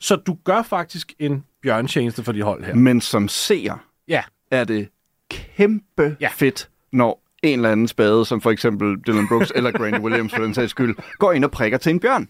[0.00, 2.74] Så du gør faktisk en bjørntjeneste for dit hold her.
[2.74, 4.88] Men som seer Ja, er det
[5.30, 6.14] kæmpe Ja.
[6.20, 6.28] ja.
[6.34, 10.42] fedt, når en eller anden spade, som for eksempel Dylan Brooks eller Grant Williams for
[10.42, 12.28] den sags skyld, går ind og prikker til en bjørn.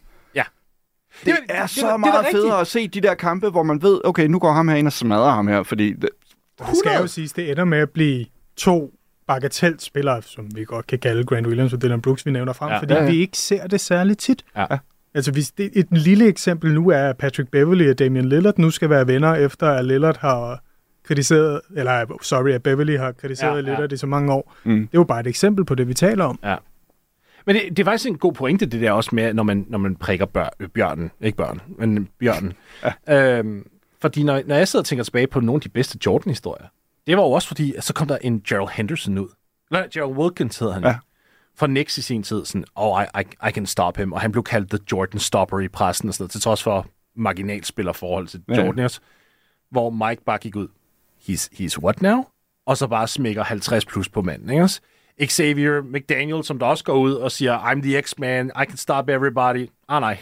[1.27, 1.31] Ja.
[1.31, 2.37] Det, er- er, da- så da meget rigtigt.
[2.43, 4.87] federe at se de der kampe, hvor man ved, okay, nu går ham her ind
[4.87, 6.09] og smadrer ham her, fordi det,
[6.59, 8.25] Det skal jo siges, det ender med at blive
[8.57, 8.93] to
[9.27, 12.75] bagatellspillere, som vi godt kan kalde Grant Williams og Dylan Brooks, vi nævner frem, Ja.
[12.75, 12.81] ja.
[12.81, 13.11] fordi Ja, ja, ja.
[13.11, 14.45] vi ikke ser det særligt tit.
[14.57, 14.67] Ja.
[15.15, 18.71] Altså, hvis det, et lille eksempel nu er, at Patrick Beverly og Damian Lillard nu
[18.71, 20.61] skal være venner, efter at Lillard har
[21.07, 23.71] kritiseret, eller sorry, at Beverly har kritiseret Ja, ja, ja.
[23.71, 24.55] Lillard i så mange år.
[24.65, 24.75] Mm.
[24.75, 26.39] Det er jo bare et eksempel på det, vi taler om.
[27.47, 29.79] Men det, det er faktisk en god pointe, det der også med, når man, når
[29.79, 31.11] man prikker bør, øh, bjørnen.
[31.21, 32.53] Ikke børn, men bjørnen.
[33.09, 33.39] Ja.
[33.39, 33.67] Øhm,
[34.01, 36.67] fordi når, når jeg sidder og tænker tilbage på nogle af de bedste Jordan-historier,
[37.07, 39.29] det var jo også fordi, at så kom der en Gerald Henderson ud.
[39.71, 40.83] Nej, Gerald Wilkins hedder han.
[40.85, 40.97] Ja.
[41.59, 44.13] Fra Knicks i sin tid, sådan, oh, I, I, I can stop him.
[44.13, 46.87] Og han blev kaldt The Jordan Stopper i pressen og sådan noget, til trods for
[47.15, 48.65] marginalspillerforhold til Ja.
[48.65, 49.01] Jordan også.
[49.71, 50.69] Hvor Mike bare gik ud,
[51.29, 52.25] he's, he's what now?
[52.67, 54.81] Og så bare smækker 50 plus på manden, ikke også?
[55.25, 59.09] Xavier McDaniel, som der også går ud og siger, I'm the X-Man, I can stop
[59.09, 59.69] everybody.
[59.89, 60.19] Ah nej,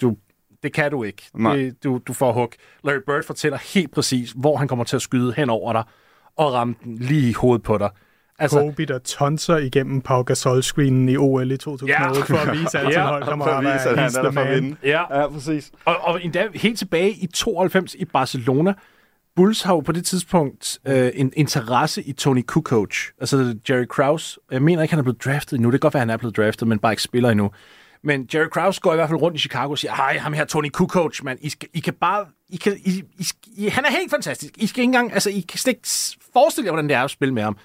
[0.00, 0.16] du,
[0.62, 1.22] det kan du ikke.
[1.34, 1.56] Nej.
[1.56, 2.52] Det, du, du får hug.
[2.84, 5.82] Larry Bird fortæller helt præcis, hvor han kommer til at skyde hen over dig,
[6.36, 7.90] og ramme den lige i hovedet på dig.
[8.38, 12.22] Altså, Kobe, der tonser igennem Pau Gasol-screenen i OL i 2008, Ja.
[12.24, 14.40] for at vise alle sine og holdkammerater, for at vise, at han er der for
[14.40, 14.76] at vinde.
[14.84, 15.20] ja.
[15.20, 15.70] Ja, præcis.
[15.84, 18.74] Og, og endda helt tilbage i 92 i Barcelona,
[19.40, 24.40] Bulls har jo på det tidspunkt øh, en interesse i Tony Kukoc, altså Jerry Krause.
[24.50, 25.70] Jeg mener ikke, han er blevet draftet endnu.
[25.70, 27.50] Det kan godt være, han er blevet draftet, men bare ikke spiller endnu.
[28.02, 30.44] Men Jerry Krause går i hvert fald rundt i Chicago og siger, hej, ham her
[30.44, 33.26] Tony Kukoc, man, I, skal, I kan bare, I kan, I, I,
[33.56, 34.54] I, han er helt fantastisk.
[34.56, 35.88] I skal ikke engang, altså, I kan slet ikke
[36.32, 37.56] forestille jer, hvordan det er at spille med ham.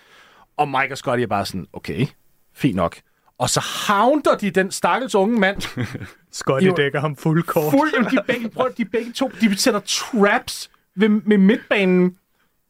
[0.58, 2.08] Og Mike og Scotty er bare sådan, okay,
[2.54, 2.98] fint nok.
[3.40, 5.62] Og så hounter de den stakkels unge mand
[6.32, 7.72] Scotty dækker ham fuld kort.
[7.72, 12.16] Fuld, de, begge, prøv, de begge to, de sætter traps ved, med midtbanen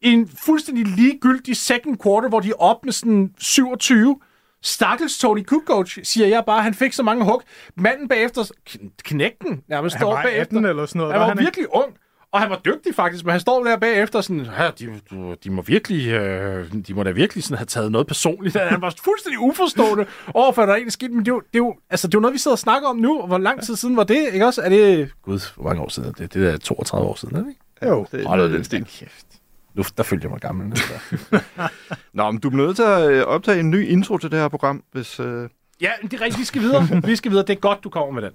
[0.02, 4.16] i en fuldstændig ligegyldig second quarter, hvor de er op med sådan 27.
[4.62, 6.62] Stakkels Tony Kukoc, siger jeg bare.
[6.62, 7.42] Han fik så mange hug.
[7.76, 10.40] Manden bagefter, kn- knægten nærmest Han står var bagefter.
[10.40, 11.12] 18 eller sådan noget.
[11.12, 11.42] Han var han ikke?
[11.44, 11.94] virkelig ung,
[12.32, 15.00] og han var dygtig faktisk, men han står der bagefter sådan, her, de,
[15.44, 18.56] de må virkelig, øh, de må da virkelig sådan have taget noget personligt.
[18.56, 21.54] Han var fuldstændig uforstående overfor, at der er egentlig skidt, men det er, jo, det,
[21.54, 23.38] er jo, altså, det er jo noget, vi sidder og snakker om nu, og hvor
[23.38, 24.62] lang tid siden var det, ikke også?
[24.62, 26.34] Er det, gud, hvor mange år siden er det?
[26.34, 27.60] Det er 32 år siden, er det ikke?
[27.84, 28.06] Jo.
[28.12, 28.84] Det, Hold det, da den stil.
[28.84, 29.26] kæft.
[29.74, 30.66] Nu, der følte jeg mig gammel.
[30.66, 31.68] nu, der.
[32.12, 34.48] Nå, men du er nødt til at øh, optage en ny intro til det her
[34.48, 35.20] program, hvis...
[35.20, 35.48] Øh...
[35.80, 36.88] ja, det er rigtigt, vi skal videre.
[37.04, 37.46] Vi skal videre.
[37.46, 38.32] Det er godt, du kommer med den.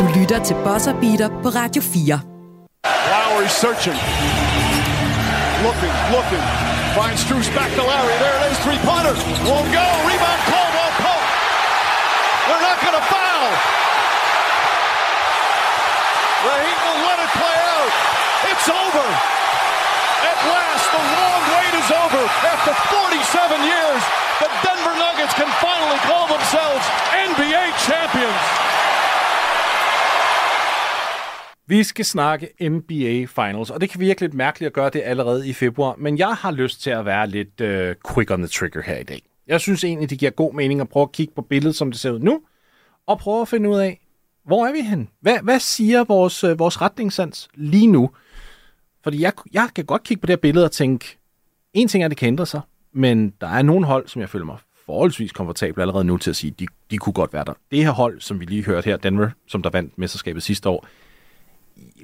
[0.00, 2.20] Du lytter til Buzzer Beater på Radio 4.
[3.12, 3.98] Lowry searching.
[5.66, 6.44] Looking, looking.
[6.98, 8.14] Finds Struce back to Lowry.
[8.24, 9.14] There it is, three-pointer.
[9.50, 10.11] Won't go.
[18.50, 19.06] It's over.
[20.30, 22.22] At last, the long wait is over.
[22.52, 24.02] After 47 years,
[24.42, 26.84] the Denver Nuggets can finally call themselves
[27.28, 28.44] NBA champions.
[31.66, 35.48] Vi skal snakke NBA Finals, og det kan virke lidt mærkeligt at gøre det allerede
[35.48, 38.82] i februar, men jeg har lyst til at være lidt uh, quick on the trigger
[38.82, 39.22] her i dag.
[39.46, 42.00] Jeg synes egentlig, det giver god mening at prøve at kigge på billedet, som det
[42.00, 42.40] ser ud nu,
[43.06, 44.00] og prøve at finde ud af,
[44.44, 45.08] hvor er vi hen?
[45.20, 48.10] Hvad, hvad siger vores, uh, vores retningssans lige nu?
[49.04, 51.18] Fordi jeg, jeg kan godt kigge på det her billede og tænke,
[51.74, 52.60] en ting er, at det kan ændre sig,
[52.92, 56.36] men der er nogle hold, som jeg føler mig forholdsvis komfortabel allerede nu til at
[56.36, 57.52] sige, de, de kunne godt være der.
[57.70, 60.86] Det her hold, som vi lige hørte her, Denver, som der vandt mesterskabet sidste år,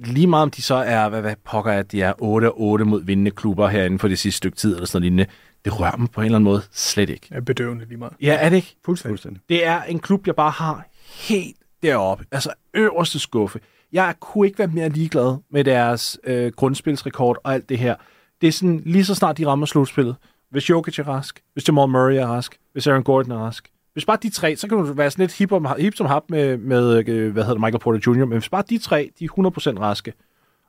[0.04, 3.30] lige meget om de så er, hvad, hvad pokker er, de er 8-8 mod vindende
[3.30, 5.32] klubber herinde for det sidste stykke tid, eller sådan noget lignende,
[5.64, 7.28] det rører mig på en eller anden måde slet ikke.
[7.30, 8.12] er bedøvende lige meget.
[8.20, 8.76] Ja, er det ikke?
[8.84, 9.10] Fuldstændig.
[9.12, 9.42] Fuldstændig.
[9.48, 10.88] Det er en klub, jeg bare har
[11.28, 12.24] helt deroppe.
[12.30, 13.60] Altså øverste skuffe.
[13.92, 17.94] Jeg kunne ikke være mere ligeglad med deres øh, grundspilsrekord og alt det her.
[18.40, 20.16] Det er sådan, lige så snart de rammer slutspillet.
[20.50, 23.70] Hvis Jokic er rask, hvis Jamal Murray er rask, hvis Aaron Gordon er rask.
[23.92, 26.22] Hvis bare de tre, så kan du være sådan lidt hip, om, hip som hap
[26.28, 29.24] med, med øh, hvad hedder det, Michael Porter Jr., men hvis bare de tre, de
[29.24, 29.28] er
[29.76, 30.12] 100% raske,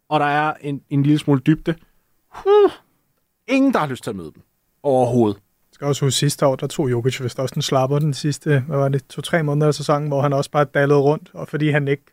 [0.10, 1.75] og der er en, en lille smule dybde,
[2.29, 2.71] huh,
[3.47, 4.43] ingen, der har lyst til at møde dem
[4.84, 5.36] overhovedet.
[5.36, 8.63] Jeg skal også huske sidste år, der tog Jokic vist også en slapper den sidste,
[8.67, 11.69] hvad var det, to-tre måneder af sæsonen, hvor han også bare dallede rundt, og fordi
[11.69, 12.03] han ikke,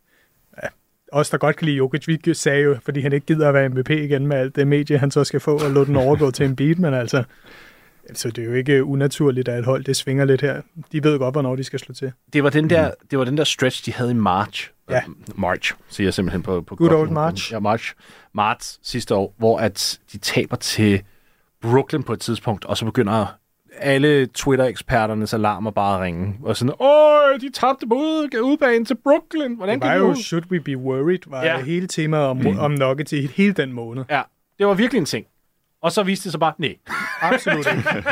[1.11, 3.69] os der godt kan lide Jokic, vi sagde jo, fordi han ikke gider at være
[3.69, 6.45] MVP igen med alt det medie, han så skal få, og lå den overgå til
[6.45, 7.23] en beat, men altså,
[8.09, 10.61] altså, det er jo ikke unaturligt, at et hold, det svinger lidt her.
[10.91, 12.11] De ved godt, hvornår de skal slå til.
[12.33, 14.71] Det var den der, det var den der stretch, de havde i March.
[14.89, 15.01] Ja.
[15.35, 17.09] March, siger jeg simpelthen på, på Good godt old.
[17.09, 17.53] March.
[17.53, 17.93] Ja, March.
[18.33, 21.01] March sidste år, hvor at de taber til
[21.61, 23.25] Brooklyn på et tidspunkt, og så begynder
[23.79, 26.35] alle Twitter-eksperternes alarmer bare ringe.
[26.43, 29.55] Og sådan, åh, de tabte på ude, udbanen til Brooklyn.
[29.55, 31.61] Hvordan Det var kan jo, det should we be worried, var Ja.
[31.61, 34.03] hele temaet om, om Nuggets i hele den måned.
[34.09, 34.21] Ja,
[34.57, 35.25] det var virkelig en ting.
[35.81, 36.75] Og så viste det sig bare, nej.
[37.21, 37.83] Absolut ikke.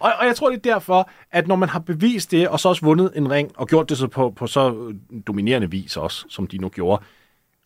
[0.00, 2.68] Og, og jeg tror, det er derfor, at når man har bevist det, og så
[2.68, 4.92] også vundet en ring, og gjort det så på, på så
[5.26, 7.02] dominerende vis også, som de nu gjorde,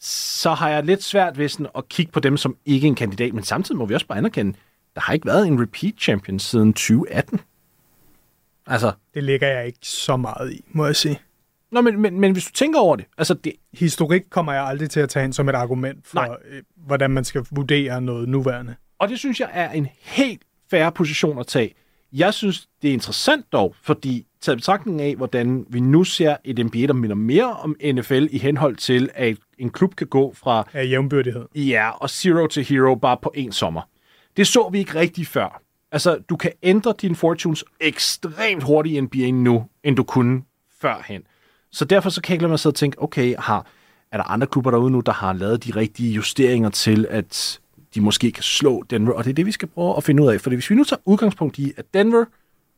[0.01, 3.33] så har jeg lidt svært ved sådan at kigge på dem som ikke en kandidat,
[3.35, 4.55] men samtidig må vi også bare anerkende,
[4.95, 7.41] der har ikke været en repeat champion siden 2018.
[8.67, 11.21] Altså, Det ligger jeg ikke så meget i, må jeg sige.
[11.71, 14.91] nå, men, men, men hvis du tænker over det, altså det, Historik kommer jeg aldrig
[14.91, 16.37] til at tage ind som et argument for, Nej.
[16.51, 18.75] øh, hvordan man skal vurdere noget nuværende.
[18.99, 21.75] Og det synes jeg er en helt færre position at tage.
[22.13, 26.59] Jeg synes, det er interessant dog, fordi taget betragtning af, hvordan vi nu ser et
[26.67, 30.69] NBA, der minder mere om NFL i henhold til, at en klub kan gå fra
[30.73, 31.45] Af jævnbyrdighed.
[31.55, 33.83] ja, og zero to hero bare på en sommer.
[34.37, 35.63] Det så vi ikke rigtig før.
[35.93, 40.43] Altså, du kan ændre dine fortunes ekstremt hurtigt i NBA nu, end du kunne
[40.81, 41.23] førhen.
[41.71, 43.67] Så derfor så kan jeg ikke lade mig sidde og tænke, okay, har,
[44.13, 47.61] er der andre klubber derude nu, der har lavet de rigtige justeringer til, at
[47.95, 50.29] de måske kan slå Denver, og det er det, vi skal prøve at finde ud
[50.29, 50.41] af.
[50.41, 52.25] For hvis vi nu tager udgangspunkt i, at Denver,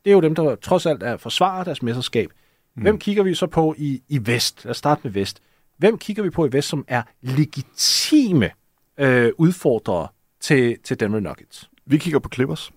[0.05, 2.31] det er jo dem, der trods alt er forsvarer deres mesterskab.
[2.77, 2.83] Mm.
[2.83, 4.65] Hvem kigger vi så på i, i Vest?
[4.65, 5.43] Lad os starte med Vest.
[5.79, 8.51] Hvem kigger vi på i Vest, som er legitime
[8.99, 10.09] øh, udfordrere
[10.45, 11.71] til, til Denver Nuggets?
[11.87, 12.73] Vi kigger på Clippers.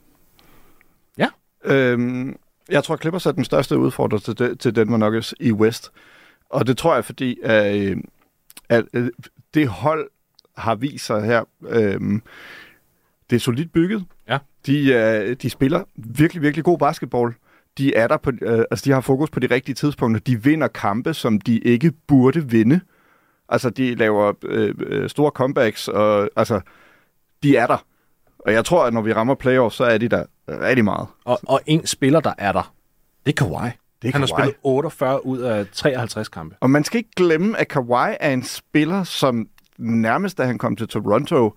[1.18, 1.28] Ja.
[1.64, 2.38] Øhm,
[2.70, 5.92] jeg tror, Clippers er den største udfordrer til, de, til Denver Nuggets i West.
[6.50, 7.98] Og det tror jeg, fordi at, øh,
[8.70, 9.10] at øh,
[9.54, 10.10] det hold
[10.58, 11.44] har vist sig her.
[11.68, 12.22] Øhm,
[13.30, 14.06] det er solidt bygget.
[14.30, 14.38] Ja.
[14.66, 17.34] De, øh, de spiller virkelig, virkelig god basketball.
[17.78, 20.20] De er der på, øh, altså de har fokus på de rigtige tidspunkter.
[20.20, 22.80] De vinder kampe, som de ikke burde vinde.
[23.50, 26.62] Altså, de laver øh, øh, store comebacks, og altså,
[27.44, 27.86] de er der.
[28.40, 31.08] Og jeg tror, at når vi rammer playoffs, så er de der rigtig meget.
[31.26, 32.74] Og, og en spiller, der er der,
[33.26, 33.70] det er Kawhi.
[34.02, 34.42] Det er Han har Kawhi.
[34.42, 36.56] spillet 48 ud af 53 kampe.
[36.60, 39.48] Og man skal ikke glemme, at Kawhi er en spiller, som
[39.78, 41.54] nærmest da han kom til Toronto,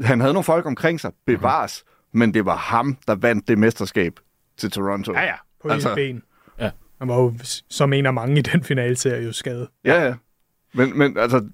[0.00, 2.18] han havde nogle folk omkring sig, bevares, mm-hmm.
[2.18, 4.12] men det var ham, der vandt det mesterskab
[4.56, 5.12] til Toronto.
[5.12, 5.34] Ja, ja.
[5.62, 6.22] på Altså- altså, ben.
[6.58, 6.70] Ja.
[6.98, 7.34] Han var jo
[7.70, 9.68] som en af mange i den finalserie jo skadet.
[9.84, 10.14] Ja, ja.
[10.74, 11.48] Men, men altså,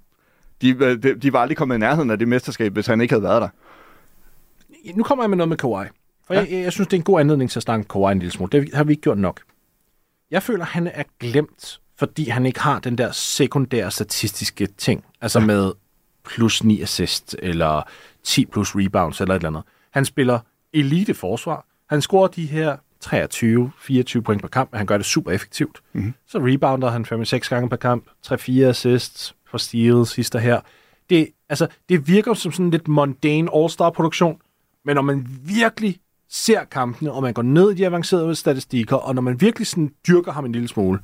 [0.62, 3.22] de, de, de var aldrig kommet i nærheden af det mesterskab, hvis han ikke havde
[3.22, 3.48] været der.
[4.94, 5.86] Nu kommer jeg med noget med Kawhi.
[6.26, 6.40] For ja.
[6.40, 8.50] jeg, jeg synes, det er en god anledning til at snakke Kawhi en lille smule.
[8.52, 9.40] Det har vi ikke gjort nok.
[10.30, 15.04] Jeg føler, han er glemt, fordi han ikke har den der sekundære statistiske ting.
[15.20, 15.46] Altså ja.
[15.46, 15.72] med
[16.24, 17.82] plus 9 assist, eller
[18.22, 19.62] 10 plus rebounds, eller et eller andet.
[19.90, 20.38] Han spiller
[20.72, 21.66] elite forsvar.
[21.88, 25.80] Han scorer de her 23-24 point per kamp, og han gør det super effektivt.
[25.92, 26.14] Mm-hmm.
[26.26, 30.60] Så rebounder han 5-6 gange per kamp, 3-4 assists for steals, sidste her.
[31.10, 34.40] Det, altså, det virker som sådan lidt mundane all-star-produktion,
[34.84, 39.14] men når man virkelig ser kampene, og man går ned i de avancerede statistikker, og
[39.14, 40.98] når man virkelig sådan dyrker ham en lille smule,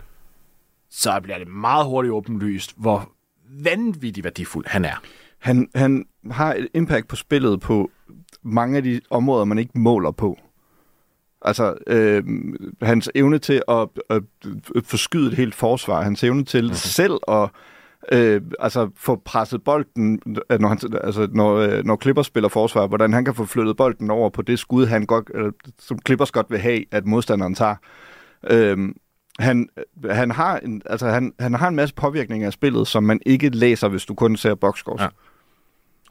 [0.91, 3.13] så bliver det meget hurtigt åbenlyst, hvor
[3.51, 5.03] vanvittigt værdifuld han er.
[5.39, 7.91] Han, han har et impact på spillet på
[8.43, 10.39] mange af de områder, man ikke måler på.
[11.43, 12.25] Altså, øh,
[12.83, 14.23] hans evne til at, at,
[14.85, 16.75] forskyde et helt forsvar, hans evne til mm-hmm.
[16.75, 17.51] selv at
[18.13, 22.87] øh, altså, få presset bolden, øh, når, han, altså, når, øh, når Clippers spiller forsvar,
[22.87, 26.31] hvordan han kan få flyttet bolden over på det skud, han godt, øh, som Clippers
[26.31, 27.77] godt vil have, at modstanderen tager.
[28.51, 28.89] Øh,
[29.39, 29.69] han,
[30.11, 33.49] han, har en, altså, han, han har en masse påvirkning af spillet, som man ikke
[33.49, 35.03] læser, hvis du kun ser boxscores.
[35.03, 35.09] Ja.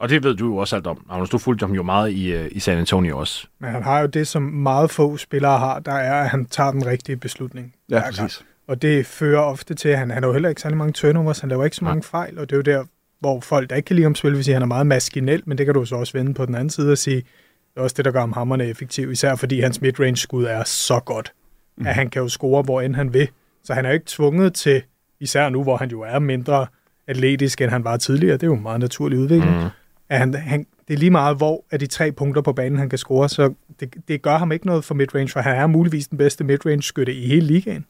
[0.00, 1.04] Og det ved du jo også alt om.
[1.08, 3.46] Magnus, du fulgte ham jo meget i, øh, i San Antonio også.
[3.58, 6.70] Men han har jo det, som meget få spillere har, der er, at han tager
[6.70, 7.74] den rigtige beslutning.
[7.90, 8.30] Ja, hver gang.
[8.68, 11.38] Og det fører ofte til, at han, han har jo heller ikke særlig mange turnovers,
[11.38, 12.84] han laver ikke så mange fejl, og det er jo der,
[13.20, 15.42] hvor folk, der ikke kan lide ham spille, vil sige, at han er meget maskinel,
[15.46, 17.80] men det kan du så også vende på den anden side og sige, det er
[17.80, 21.32] også det, der gør ham hammerne effektiv, især fordi hans midrange-skud er så godt,
[21.76, 21.86] mm.
[21.86, 23.28] at han kan jo score, hvor end han vil.
[23.64, 24.82] Så han er jo ikke tvunget til,
[25.20, 26.66] især nu, hvor han jo er mindre
[27.06, 29.68] atletisk, end han var tidligere, det er jo en meget naturlig udvikling, mm.
[30.08, 32.88] at han, han, det er lige meget, hvor af de tre punkter på banen, han
[32.88, 36.08] kan score, så det, det gør ham ikke noget for midrange, for han er muligvis
[36.08, 37.86] den bedste midrange-skytte i hele ligaen.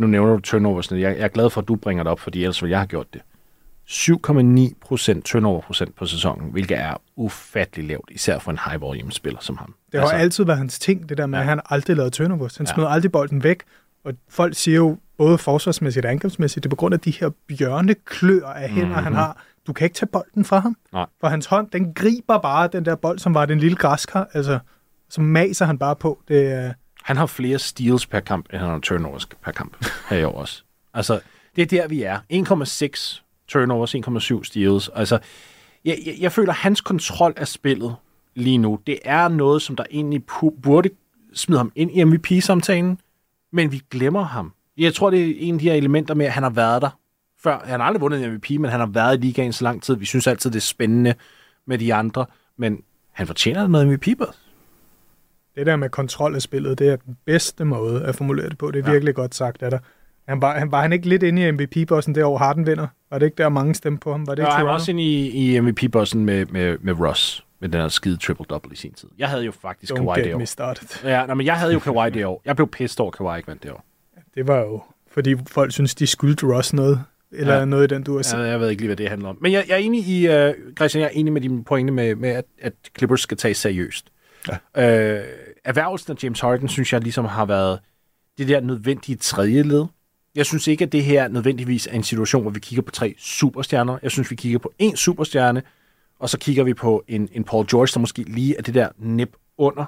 [0.00, 0.90] Nu nævner du turnovers.
[0.90, 2.86] Jeg, jeg er glad for, at du bringer det op, fordi ellers ville jeg have
[2.86, 3.20] gjort det.
[3.88, 9.12] 7,9 procent turnover procent på sæsonen, hvilket er ufattelig lavt, især for en high volume
[9.12, 9.74] spiller som ham.
[9.92, 11.42] Det har altså, altid været hans ting, det der med, ja.
[11.42, 12.56] at han aldrig lavede turnovers.
[12.56, 12.92] Han smed ja.
[12.92, 13.62] aldrig bolden væk.
[14.04, 17.30] Og folk siger jo, både forsvarsmæssigt og angrebsmæssigt, det er på grund af de her
[17.48, 19.04] bjørneklør af hænder, mm-hmm.
[19.04, 19.42] han har.
[19.66, 20.76] Du kan ikke tage bolden fra ham.
[20.92, 21.06] Nej.
[21.20, 24.28] For hans hånd, den griber bare den der bold, som var den lille græskar.
[24.32, 24.58] Altså,
[25.10, 26.22] så maser han bare på.
[26.28, 26.72] Det er...
[27.10, 30.32] Han har flere steals per kamp, end han har turnovers per kamp her i år
[30.32, 30.62] også.
[30.94, 31.20] Altså,
[31.56, 32.18] det er der, vi er.
[32.18, 34.88] 1,6 turnovers, 1,7 steals.
[34.94, 35.18] Altså,
[35.84, 37.96] jeg, jeg, jeg føler, at hans kontrol af spillet
[38.34, 40.90] lige nu, det er noget, som der egentlig pu- burde
[41.34, 42.98] smide ham ind i MVP-samtalen,
[43.52, 44.52] men vi glemmer ham.
[44.76, 46.90] Jeg tror, det er en af de her elementer med, at han har været der
[47.42, 47.62] før.
[47.64, 49.96] Han har aldrig vundet en MVP, men han har været i ligaen så lang tid.
[49.96, 51.14] Vi synes altid, det er spændende
[51.66, 54.08] med de andre, men han fortjener noget MVP,
[55.56, 58.70] det der med kontrol af spillet, det er den bedste måde at formulere det på.
[58.70, 58.92] Det er Ja.
[58.92, 59.80] virkelig godt sagt af dig.
[60.28, 62.86] Han var, han, var han ikke lidt inde i MVP-bossen det år, Harden vinder?
[63.10, 64.26] Var det ikke der mange stemte på ham?
[64.26, 67.44] Var det Ja, ikke han var også inde i, i MVP-bossen med, med, med Ross,
[67.60, 69.08] med den her skide triple-double i sin tid.
[69.18, 70.38] Jeg havde jo faktisk Don't Kawhi det år.
[70.38, 70.88] me started.
[71.04, 72.42] Ja, nej, men jeg havde jo Kawhi det år.
[72.44, 73.84] Jeg blev pissed over, Kawhi ikke vandt det år.
[74.34, 77.02] Det var jo, fordi folk synes, de skyldte Ross noget.
[77.32, 77.58] Eller Ja.
[77.58, 77.64] ja.
[77.64, 78.38] noget i den, du har set.
[78.38, 79.38] Jeg, jeg ved ikke lige, hvad det handler om.
[79.40, 82.14] Men jeg, jeg er enig i, uh, Christian, jeg er enig med dine pointe med,
[82.14, 84.06] med at, at Clippers skal tages seriøst.
[84.48, 85.18] Ja.
[85.18, 85.24] Øh,
[85.64, 87.80] erhvervelsen af James Harden, synes jeg ligesom har været
[88.38, 89.86] det der nødvendige tredje led.
[90.34, 93.14] Jeg synes ikke, at det her nødvendigvis er en situation, hvor vi kigger på tre
[93.18, 93.98] superstjerner.
[94.02, 95.62] Jeg synes, vi kigger på en superstjerne,
[96.18, 98.88] og så kigger vi på en, en Paul George, der måske lige er det der
[98.98, 99.84] nip under.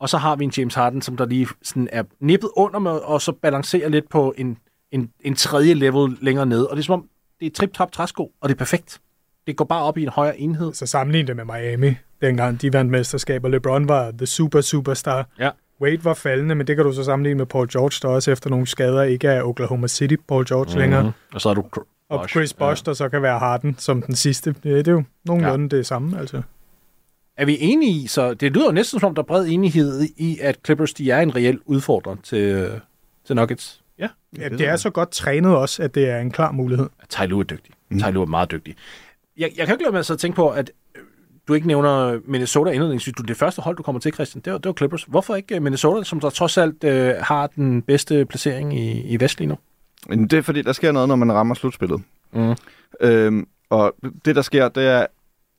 [0.00, 2.90] Og så har vi en James Harden, som der lige sådan er nippet under med,
[2.90, 4.58] og så balancerer lidt på en,
[4.92, 6.68] en, en tredje level længere nede.
[6.68, 7.08] Og det er som om,
[7.40, 9.00] det er trip-top træsko, og det er perfekt.
[9.46, 10.74] Det går bare op i en højere enhed.
[10.74, 15.28] Så sammenlign det med Miami, dengang de vandt mesterskab, og LeBron var the super superstar.
[15.38, 15.50] Ja.
[15.80, 18.50] Wade var faldende, men det kan du så sammenligne med Paul George, der også efter
[18.50, 20.80] nogle skader ikke er Oklahoma City Paul George mm-hmm.
[20.80, 21.12] længere.
[21.34, 22.28] Og så er du Cr- Og.
[22.28, 24.50] Chris Bosh, der så kan være Harden som den sidste.
[24.52, 25.76] Det, det er jo nogenlunde ja.
[25.76, 26.42] det samme, altså.
[27.36, 30.02] Er vi enige i, så det lyder jo næsten som om, der er bred enighed
[30.16, 32.70] i, at Clippers de er en reel udfordrer til,
[33.26, 33.80] til Nuggets.
[33.98, 34.08] Ja.
[34.38, 36.88] Ja, det er så godt trænet også, at det er en klar mulighed.
[37.08, 37.74] Ty Lue er dygtig.
[37.88, 37.98] Mm.
[37.98, 38.76] Ty Lue er meget dygtig.
[39.36, 40.70] jeg, jeg kan ikke lade med at tænke på, at
[41.50, 43.14] du ikke nævner Minnesota indledningsvis.
[43.14, 45.04] Du, det første hold, du kommer til, Christian, det var, det var Clippers.
[45.04, 49.20] Hvorfor ikke øh, Minnesota, som der trods alt øh, har den bedste placering i, i
[49.20, 49.58] Vest lige nu?
[50.08, 52.02] Men det er fordi, der sker noget, når man rammer slutspillet.
[52.32, 52.54] Mm.
[53.00, 55.06] Øhm, og det, der sker, det er,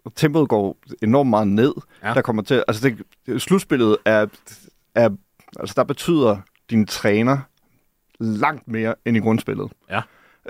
[0.06, 1.73] at tempoet går enormt meget ned.
[2.04, 2.13] Ja.
[2.13, 2.89] Der kommer til, altså
[3.27, 4.25] det, slutspillet er,
[4.95, 5.10] er,
[5.60, 6.38] altså der betyder
[6.69, 7.38] din træner
[8.19, 9.71] langt mere end i grundspillet.
[9.89, 10.01] Ja.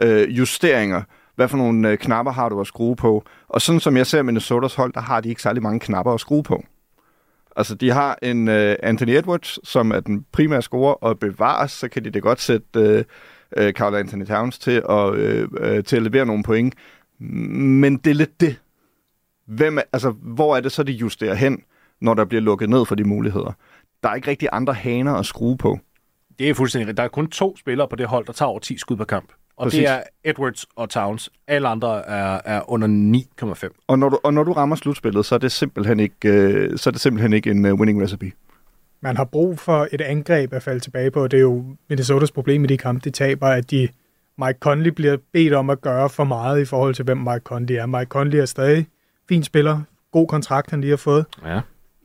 [0.01, 1.01] Øh, justeringer.
[1.35, 3.23] Hvad for nogle øh, knapper har du at skrue på?
[3.47, 6.19] Og sådan som jeg ser Minnesotas hold, der har de ikke særlig mange knapper at
[6.19, 6.63] skrue på.
[7.55, 11.87] Altså, de har en uh, Anthony Edwards, som er den primære scorer, og bevares, så
[11.87, 13.03] kan de det godt sætte øh,
[13.57, 16.73] uh, uh, Carl Anthony Towns til at, uh, uh, til at levere nogle point.
[17.19, 18.59] Men det er lidt det.
[19.47, 21.61] Hvem er, altså, hvor er det så, de justerer hen,
[22.01, 23.51] når der bliver lukket ned for de muligheder?
[24.03, 25.79] Der er ikke rigtig andre haner at skrue på.
[26.39, 26.97] Det er fuldstændig.
[26.97, 29.31] Der er kun to spillere på det hold, der tager over 10 skud per kamp.
[29.61, 29.79] Og Præcis.
[29.79, 31.29] det er Edwards og Towns.
[31.47, 32.87] Alle andre er, er under
[33.67, 33.83] 9,5.
[33.87, 36.89] Og når, du, og når du rammer slutspillet, så er det simpelthen ikke, øh, så
[36.89, 38.31] er det simpelthen ikke en uh, winning recipe.
[39.01, 41.27] Man har brug for et angreb at falde tilbage på.
[41.27, 43.87] Det er jo Minnesotas problem i de kampe, de taber, at de
[44.37, 47.75] Mike Conley bliver bedt om at gøre for meget i forhold til, hvem Mike Conley
[47.75, 47.85] er.
[47.85, 48.87] Mike Conley er stadig
[49.29, 49.81] fin spiller.
[50.11, 51.25] God kontrakt, han lige har fået.
[51.45, 51.59] Ja.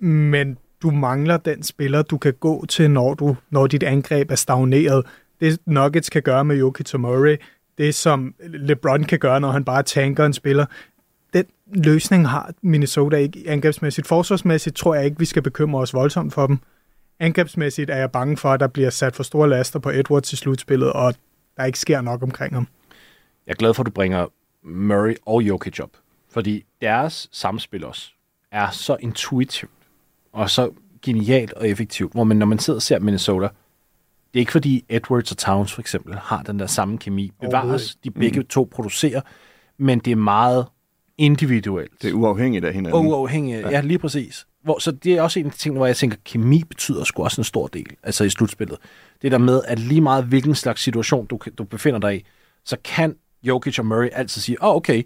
[0.06, 4.34] Men du mangler den spiller, du kan gå til, når, du, når dit angreb er
[4.34, 5.06] stagneret.
[5.40, 7.36] Det Nuggets kan gøre med Jokic og Murray,
[7.78, 10.66] det som LeBron kan gøre, når han bare tanker en spiller,
[11.32, 14.06] den løsning har Minnesota ikke angrebsmæssigt.
[14.06, 16.58] Forsvarsmæssigt tror jeg ikke, vi skal bekymre os voldsomt for dem.
[17.20, 20.36] Angrebsmæssigt er jeg bange for, at der bliver sat for store laster på Edwards i
[20.36, 21.14] slutspillet, og
[21.56, 22.68] der ikke sker nok omkring ham.
[23.46, 24.26] Jeg er glad for, at du bringer
[24.62, 25.90] Murray og Jokic op.
[26.30, 28.10] Fordi deres samspil også
[28.52, 29.72] er så intuitivt
[30.32, 30.70] og så
[31.02, 33.48] genialt og effektivt, hvor man, når man sidder og ser Minnesota,
[34.36, 37.32] det er ikke fordi Edwards og Towns for eksempel har den der samme kemi.
[37.40, 39.20] Bevares, de begge to producerer,
[39.78, 40.66] men det er meget
[41.18, 42.02] individuelt.
[42.02, 43.00] Det er uafhængigt af hinanden.
[43.00, 43.60] Og uafhængigt.
[43.60, 43.70] Ja.
[43.70, 44.46] ja, lige præcis.
[44.62, 47.24] Hvor, så det er også en af de ting, hvor jeg tænker, kemi betyder sgu
[47.24, 48.78] også en stor del, altså i slutspillet.
[49.22, 52.24] Det der med, at lige meget hvilken slags situation, du, du befinder dig i,
[52.64, 55.02] så kan Jokic og Murray altid sige, åh, oh, okay,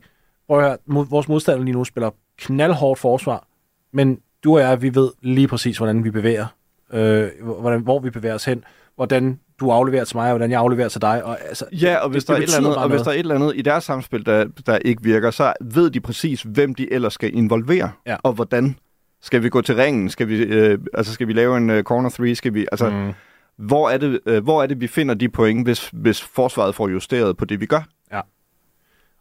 [0.46, 3.46] prøv at høre, vores modstander lige nu spiller knaldhårdt forsvar,
[3.92, 6.46] men du og jeg, vi ved lige præcis, hvordan vi bevæger,
[6.92, 8.64] øh, hvordan, hvor vi bevæger os hen,
[9.00, 11.24] hvordan du afleverer til mig, og hvordan jeg afleverer til dig.
[11.24, 13.14] Og, altså, Ja, og hvis, det der, er et eller andet, og hvis der er
[13.14, 16.74] et eller andet i deres samspil, der, der ikke virker, så ved de præcis, hvem
[16.74, 18.16] de ellers skal involvere, Ja.
[18.22, 18.76] og hvordan.
[19.22, 20.10] Skal vi gå til ringen?
[20.10, 22.34] Skal vi, øh, altså, skal vi lave en uh, corner three?
[22.34, 23.12] Skal vi, altså, mm.
[23.56, 26.88] hvor, er det, øh, hvor er det, vi finder de point, hvis, hvis forsvaret får
[26.88, 27.82] justeret på det, vi gør?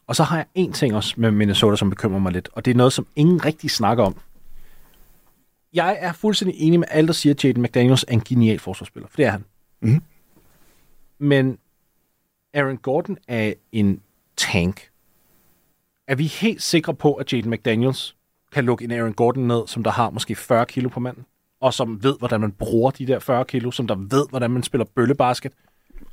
[0.08, 2.72] Og så har jeg en ting også med Minnesota, som bekymrer mig lidt, og det
[2.72, 4.16] er noget, som ingen rigtig snakker om.
[5.74, 9.08] Jeg er fuldstændig enig med alle, der siger, at Jaden McDaniels er en genial forsvarsspiller,
[9.10, 9.44] for det er han.
[9.82, 10.02] Mhm.
[11.20, 11.58] Men
[12.54, 14.02] Aaron Gordon er en
[14.38, 14.90] tank.
[16.08, 18.16] Er vi helt sikre på, at Jaden McDaniels
[18.52, 21.26] kan lukke en Aaron Gordon ned, som der har måske 40 kilo på manden,
[21.62, 24.64] og som ved, hvordan man bruger de der 40 kilo, som der ved, hvordan man
[24.64, 25.52] spiller bøllebasket?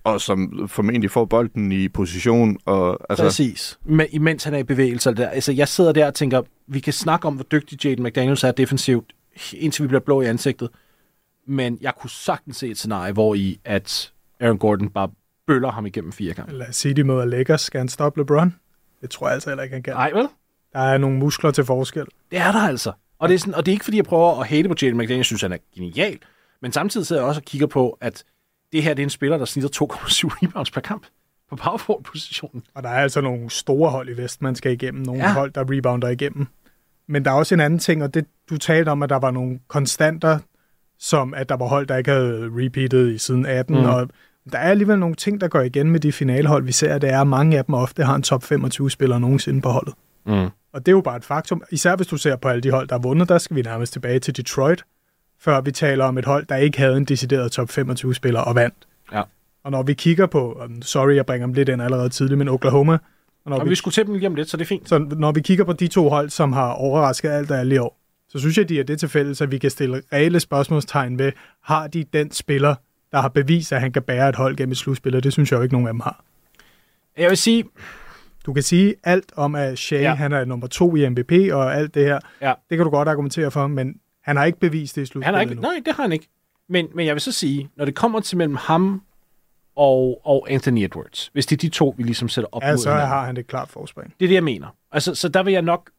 [0.04, 2.58] Og som formentlig får bolden i position.
[2.64, 3.78] Og, altså, Præcis.
[3.84, 5.14] Men, imens han er i bevægelse.
[5.14, 5.28] Der.
[5.28, 8.52] Altså, jeg sidder der og tænker, vi kan snakke om, hvor dygtig Jaden McDaniels er
[8.52, 9.12] defensivt,
[9.52, 10.70] indtil vi bliver blå i ansigtet.
[11.46, 15.10] Men jeg kunne sagtens se et scenarie, hvor i at Aaron Gordon bare
[15.46, 16.52] bøller ham igennem fire gange.
[16.52, 17.60] Lad os sige, de møder Lakers.
[17.60, 18.54] Skal han stoppe LeBron?
[19.00, 19.92] Det tror jeg altså heller ikke, han kan.
[19.92, 20.28] Nej, vel?
[20.72, 22.06] Der er nogle muskler til forskel.
[22.30, 22.92] Det er der altså.
[23.18, 24.96] Og det er, sådan, og det er ikke, fordi jeg prøver at hate på Jaden
[24.98, 26.18] McDaniels, jeg synes, han er genial.
[26.62, 28.24] Men samtidig sidder jeg også og kigger på, at
[28.72, 31.06] det her det er en spiller, der snitter 2,7 rebounds per kamp
[31.50, 32.62] på power forward-positionen.
[32.74, 35.02] Og der er altså nogle store hold i Vest, man skal igennem.
[35.02, 35.32] Nogle ja.
[35.32, 36.46] hold, der rebounder igennem.
[37.06, 39.30] Men der er også en anden ting, og det du talte om, at der var
[39.30, 40.38] nogle konstanter,
[40.98, 43.76] som at der var hold, der ikke havde repeatet i siden 18.
[43.76, 43.84] Mm.
[43.84, 44.08] Og
[44.52, 46.98] der er alligevel nogle ting, der går igen med de finalehold, vi ser.
[46.98, 49.94] Det er, at mange af dem ofte har en top 25-spiller nogensinde på holdet.
[50.26, 50.48] Mm.
[50.72, 51.62] Og det er jo bare et faktum.
[51.70, 53.92] Især hvis du ser på alle de hold, der har vundet, der skal vi nærmest
[53.92, 54.84] tilbage til Detroit,
[55.40, 58.74] før vi taler om et hold, der ikke havde en decideret top 25-spiller og vandt.
[59.12, 59.22] Ja.
[59.64, 62.98] Og når vi kigger på, sorry, jeg bringer dem lidt ind allerede tidligt, men Oklahoma,
[63.44, 64.88] og når Og vi skulle til dem lige om lidt, så det er fint.
[64.88, 67.78] så når vi kigger på de to hold, som har overrasket alt og alle i
[67.78, 67.98] år,
[68.28, 71.32] så synes jeg, de er det til fælles, at vi kan stille reelle spørgsmålstegn ved,
[71.62, 72.74] har de den spiller,
[73.12, 75.50] der har bevist, at han kan bære et hold gennem et slutspil, og det synes
[75.52, 76.24] jeg jo ikke, nogen af dem har.
[77.18, 77.64] Jeg vil sige,
[78.46, 80.14] Du kan sige alt om, at Shea, Ja.
[80.14, 82.18] han er nummer to i MVP og alt det her.
[82.40, 82.52] Ja.
[82.70, 85.34] Det kan du godt argumentere for, men han har ikke bevist det i slutspillet Han
[85.34, 85.62] har ikke, endnu.
[85.62, 86.28] nej, det har han ikke.
[86.68, 89.02] Men, men jeg vil så sige, når det kommer til mellem ham
[89.76, 92.78] og, og Anthony Edwards, hvis det er de to, vi ligesom sætter op Ja, mod
[92.78, 94.14] så hinanden, har han et klart forspring.
[94.20, 94.66] det er det, jeg mener.
[94.92, 95.90] Altså, så der vil jeg nok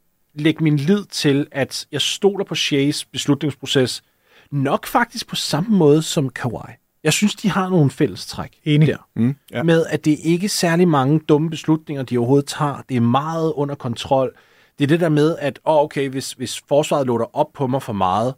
[0.41, 4.03] lægge min lid til, at jeg stoler på Shays beslutningsproces,
[4.51, 6.73] nok faktisk på samme måde som Kawhi.
[7.03, 8.87] Jeg synes, de har nogle fællestræk Enig.
[8.87, 8.97] der.
[9.15, 9.63] Mm, ja.
[9.63, 12.81] Med at det ikke er særlig mange dumme beslutninger, de overhovedet tager.
[12.89, 14.35] Det er meget under kontrol.
[14.79, 17.83] Det er det der med, at oh, okay, hvis, hvis forsvaret låter op på mig
[17.83, 18.33] for meget,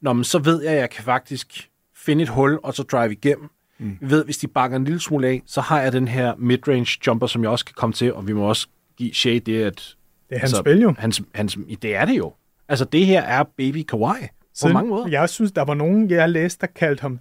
[0.00, 3.12] når man så ved jeg, at jeg kan faktisk finde et hul, og så drive
[3.12, 3.50] igennem.
[3.78, 3.98] Mm.
[4.00, 6.98] Vi ved, hvis de bakker en lille smule af, så har jeg den her midrange
[7.06, 9.96] jumper, som jeg også kan komme til, og vi må også give Shea det, at...
[10.30, 10.94] Det er hans spil jo.
[10.98, 12.32] Hans, hans, det er det jo.
[12.68, 14.26] Altså, det her er baby Kawhi.
[14.62, 15.08] På mange måder.
[15.08, 17.20] Jeg synes, der var nogen, jeg læste, der kaldte ham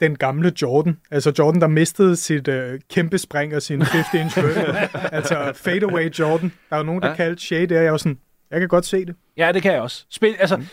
[0.00, 0.96] den gamle Jordan.
[1.10, 4.88] Altså Jordan, der mistede sit øh, kæmpe spring og sin 50-inch vertical.
[5.12, 6.52] altså fadeaway Jordan.
[6.70, 7.14] Der var nogen, der Ja.
[7.14, 8.18] kaldte Shea og jeg var sådan,
[8.50, 9.14] jeg kan godt se det.
[9.36, 10.06] Ja, det kan jeg også.
[10.10, 10.66] Spil, altså, mm.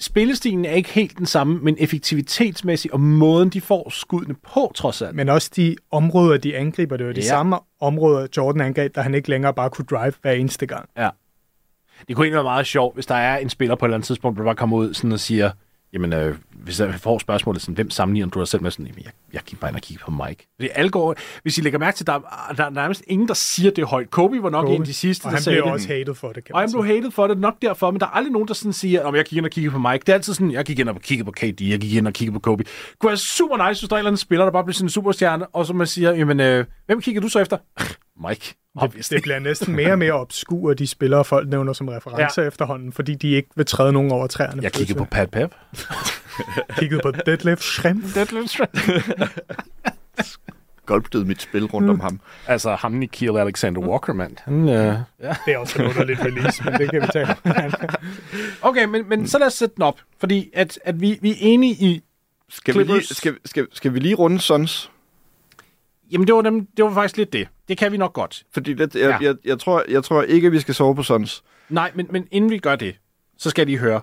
[0.00, 5.02] Spillestilen er ikke helt den samme, men effektivitetsmæssigt og måden, de får skuddene på, trods
[5.02, 5.14] alt.
[5.16, 7.26] Men også de områder, de angriber, det var de Ja.
[7.26, 10.88] samme områder, Jordan angreb, der han ikke længere bare kunne drive hver eneste gang.
[10.96, 11.08] Ja.
[12.08, 14.06] Det kunne egentlig være meget sjovt, hvis der er en spiller på et eller andet
[14.06, 15.50] tidspunkt, der bare kommer ud sådan og siger,
[15.92, 18.70] jamen, øh, hvis jeg får spørgsmålet, sådan, hvem sammenligner du dig selv med?
[18.70, 20.46] Sådan, jamen, jeg, jeg gik bare ind og kigge på Mike.
[20.56, 23.34] Fordi alle går, hvis I lægger mærke til, der, er- der er nærmest ingen, der
[23.34, 24.10] siger det højt.
[24.10, 24.74] Kobe var nok Kobe.
[24.74, 25.72] en af de sidste, Og der han sagde blev det.
[25.72, 28.06] også hated for det, kan Og han blev hated for det nok derfor, men der
[28.06, 29.98] er aldrig nogen, der sådan siger, om jeg gik ind og kiggede på Mike.
[30.06, 32.12] Det er altid sådan, jeg gik ind og kiggede på KD, jeg gik ind og
[32.12, 32.62] kiggede på Kobe.
[32.64, 34.90] Det kunne være super nice, hvis der er en spiller, der bare bliver sådan en
[34.90, 37.56] superstjerne, og så man siger, jamen, øh, hvem kigger du så efter?
[38.28, 38.54] Mike.
[38.76, 39.14] Obviously.
[39.14, 42.48] Det bliver næsten mere og mere obskur, de spillere, folk nævner som referencer ja.
[42.48, 44.62] efterhånden, fordi de ikke vil træde nogen over træerne.
[44.62, 45.54] Jeg kiggede på Pat Pep.
[46.78, 48.04] kiggede på Deadlift Shrimp.
[50.86, 52.20] Golfstød mit spil rundt om ham.
[52.46, 54.36] altså ham Nikhil Alexander Walker, mand.
[54.40, 54.74] Han, øh,
[55.20, 55.36] ja.
[55.46, 57.26] Det er også en underligt release, men det kan vi tage.
[58.68, 61.36] Okay, men, men så lad os sætte den op, fordi at, at vi, vi er
[61.40, 62.02] enige i,
[62.48, 64.90] Skal vi, lige, skal, skal, skal vi lige runde Suns?
[66.12, 67.48] Jamen det var, dem, det var faktisk lidt det.
[67.68, 68.42] Det kan vi nok godt.
[68.52, 69.26] Fordi det, jeg, Ja.
[69.28, 71.44] jeg, jeg, tror, jeg tror ikke, at vi skal sove på Suns.
[71.68, 72.96] Nej, men, men inden vi gør det,
[73.38, 74.00] så skal lige høre,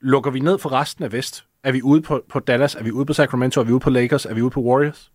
[0.00, 1.44] lukker vi ned for resten af Vest?
[1.62, 2.74] Er vi ude på, på Dallas?
[2.74, 3.60] Er vi ude på Sacramento?
[3.60, 4.26] Er vi ude på Lakers?
[4.26, 5.12] Er vi ude på Warriors?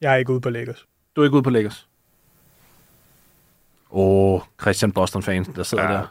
[0.00, 0.86] Jeg er ikke ude på Lakers.
[1.16, 1.88] Du er ikke ude på Lakers?
[3.90, 5.90] Åh, oh, Christian Boston-fan, der sidder ja.
[5.92, 6.06] Der.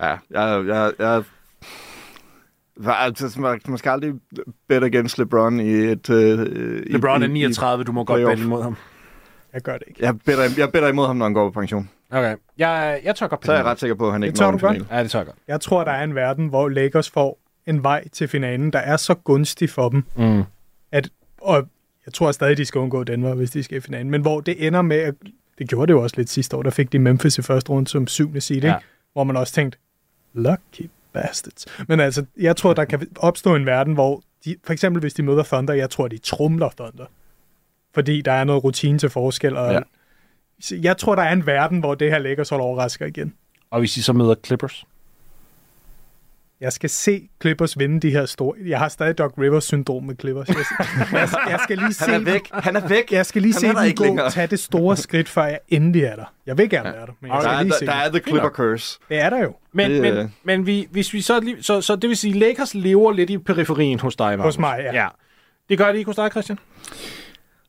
[0.02, 0.66] Ja, jeg...
[0.66, 1.24] jeg, jeg
[2.86, 4.14] altså, man, man skal aldrig
[4.68, 6.10] bet against LeBron i et...
[6.10, 6.46] Øh,
[6.86, 8.76] i- LeBron er i- 39, du må godt vælge imod ham.
[9.54, 10.00] Jeg gør det ikke.
[10.00, 11.90] I, jeg, better, jeg better imod ham, når han går på pension.
[12.10, 14.38] Okay, jeg, jeg tør godt Så er jeg ret sikker på, at han ikke Det
[14.38, 14.72] tør når du en godt.
[14.76, 14.96] finale.
[14.96, 15.36] Ja, det tør jeg godt.
[15.48, 18.96] Jeg tror, der er en verden, hvor Lakers får en vej til finalen, der er
[18.96, 20.42] så gunstig for dem, Mm.
[20.92, 21.08] at,
[21.40, 21.68] og
[22.06, 24.66] jeg tror stadig, de skal undgå Denver, hvis de skal i finalen, men hvor det
[24.66, 25.14] ender med, at,
[25.58, 27.88] det gjorde det jo også lidt sidste år, der fik de Memphis i første runde
[27.88, 28.68] som syvende seed, Ja.
[28.68, 28.76] ja.
[29.12, 29.78] hvor man også tænkte,
[30.34, 30.90] lucky
[31.22, 31.66] bastards.
[31.88, 35.22] Men altså, jeg tror, der kan opstå en verden, hvor de, for eksempel hvis de
[35.22, 37.04] møder Thunder, jeg tror, de trumler Thunder.
[37.94, 39.80] Fordi der er noget rutine til forskel, og Ja.
[40.82, 43.34] jeg tror, der er en verden, hvor det her Lakers hold overrasker igen.
[43.70, 44.84] Og hvis I så møder Clippers?
[46.60, 48.54] Jeg skal se Clippers vinde de her store...
[48.66, 50.48] Jeg har stadig Doc Rivers-syndrom med Clippers.
[50.48, 50.56] Jeg,
[51.12, 52.48] jeg, jeg skal lige se Han er dem- væk.
[52.52, 53.12] Han er væk.
[53.12, 54.30] Jeg skal lige Han se er der dem gå længere.
[54.30, 56.24] tage det store skridt, før jeg endelig er der.
[56.46, 58.04] Jeg vil gerne være der, men jeg Der skal er, lige der, se der er
[58.10, 58.22] det.
[58.22, 58.98] The Clipper Curse.
[59.08, 59.54] Det er der jo.
[59.72, 62.38] Men, Det, men, øh, men vi, hvis vi så, lige, så, så det vil sige,
[62.38, 64.44] Lakers lever lidt i periferien hos dig, Magnus.
[64.44, 64.94] Hos mig, ja.
[65.02, 65.08] ja.
[65.68, 66.58] Det gør det ikke hos dig, Christian?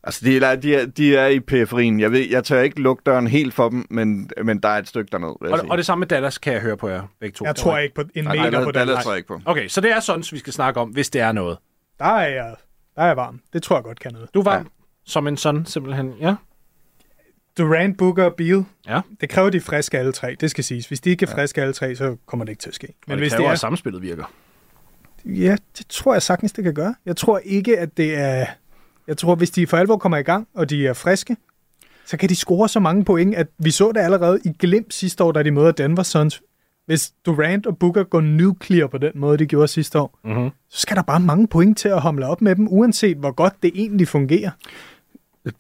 [0.08, 2.00] Altså, de er, de, er, de er i periferien.
[2.00, 4.88] Jeg, ved, jeg tør ikke lukke døren helt for dem, men, men der er et
[4.88, 5.72] stykke dernede, vil jeg Og, sige.
[5.72, 7.46] og det samme med Dallas, kan jeg høre på jer begge to.
[7.46, 8.74] Jeg tror ikke på en Nej, meter Dallas, på den.
[8.74, 9.04] Dallas Nej.
[9.04, 9.42] tror jeg ikke på.
[9.46, 11.58] Okay, så det er sådan, vi skal snakke om, hvis det er noget.
[12.00, 12.56] Der er jeg,
[12.96, 13.42] der er jeg varm.
[13.54, 14.30] Det tror jeg godt kan noget.
[14.34, 14.64] Du var ja.
[15.06, 16.14] som en sådan, simpelthen.
[16.22, 16.36] Ja.
[17.58, 18.66] Durant, Booker og Beal.
[18.88, 19.02] Ja.
[19.22, 20.36] Det kræver, de er friske alle tre.
[20.40, 20.88] Det skal siges.
[20.88, 22.88] Hvis de ikke er friske alle tre, så kommer det ikke til at ske.
[22.88, 24.34] Men Men det hvis kræver, det at er, samspillet virker.
[25.26, 26.96] Ja, det tror jeg sagtens, det kan gøre.
[27.06, 28.46] Jeg tror ikke, at det er...
[29.08, 31.38] Jeg tror, hvis de for alvor kommer i gang, og de er friske,
[32.06, 35.24] så kan de score så mange point, at vi så det allerede i glimt sidste
[35.24, 36.42] år, da de møder Denver Suns.
[36.86, 40.50] Hvis Durant og Booker går nuclear på den måde, de gjorde sidste år, Mm-hmm.
[40.70, 43.54] så skal der bare mange point til at hamle op med dem, uanset hvor godt
[43.64, 44.52] det egentlig fungerer.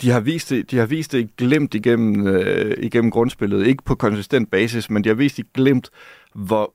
[0.01, 3.67] De har vist det, de har vist det glemt igennem, øh, igennem grundspillet.
[3.67, 5.89] Ikke på konsistent basis, men de har vist det glemt,
[6.35, 6.73] hvor,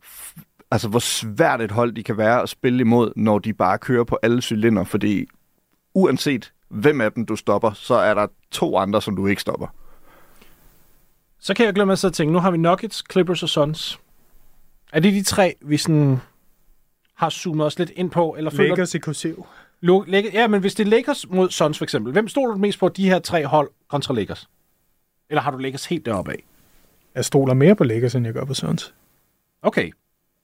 [0.70, 4.04] altså, hvor svært et hold de kan være at spille imod, når de bare kører
[4.04, 4.84] på alle cylinder.
[4.84, 5.26] Fordi
[5.94, 9.66] uanset hvem af dem du stopper, så er der to andre, som du ikke stopper.
[11.40, 14.00] Så kan jeg glemme at sidde og tænke, nu har vi Nuggets, Clippers og Suns.
[14.92, 16.20] Er det de tre, vi sådan
[17.14, 18.34] har zoomet os lidt ind på?
[18.38, 19.46] Eller føler Lakers i kursiv.
[20.32, 22.88] Ja, men hvis det er Lakers mod Suns for eksempel, hvem stoler du mest på
[22.88, 24.48] de her tre hold kontra Lakers?
[25.30, 26.44] Eller har du Lakers helt deroppe af?
[27.14, 28.94] Jeg stoler mere på Lakers, end jeg gør på Suns.
[29.62, 29.90] Okay.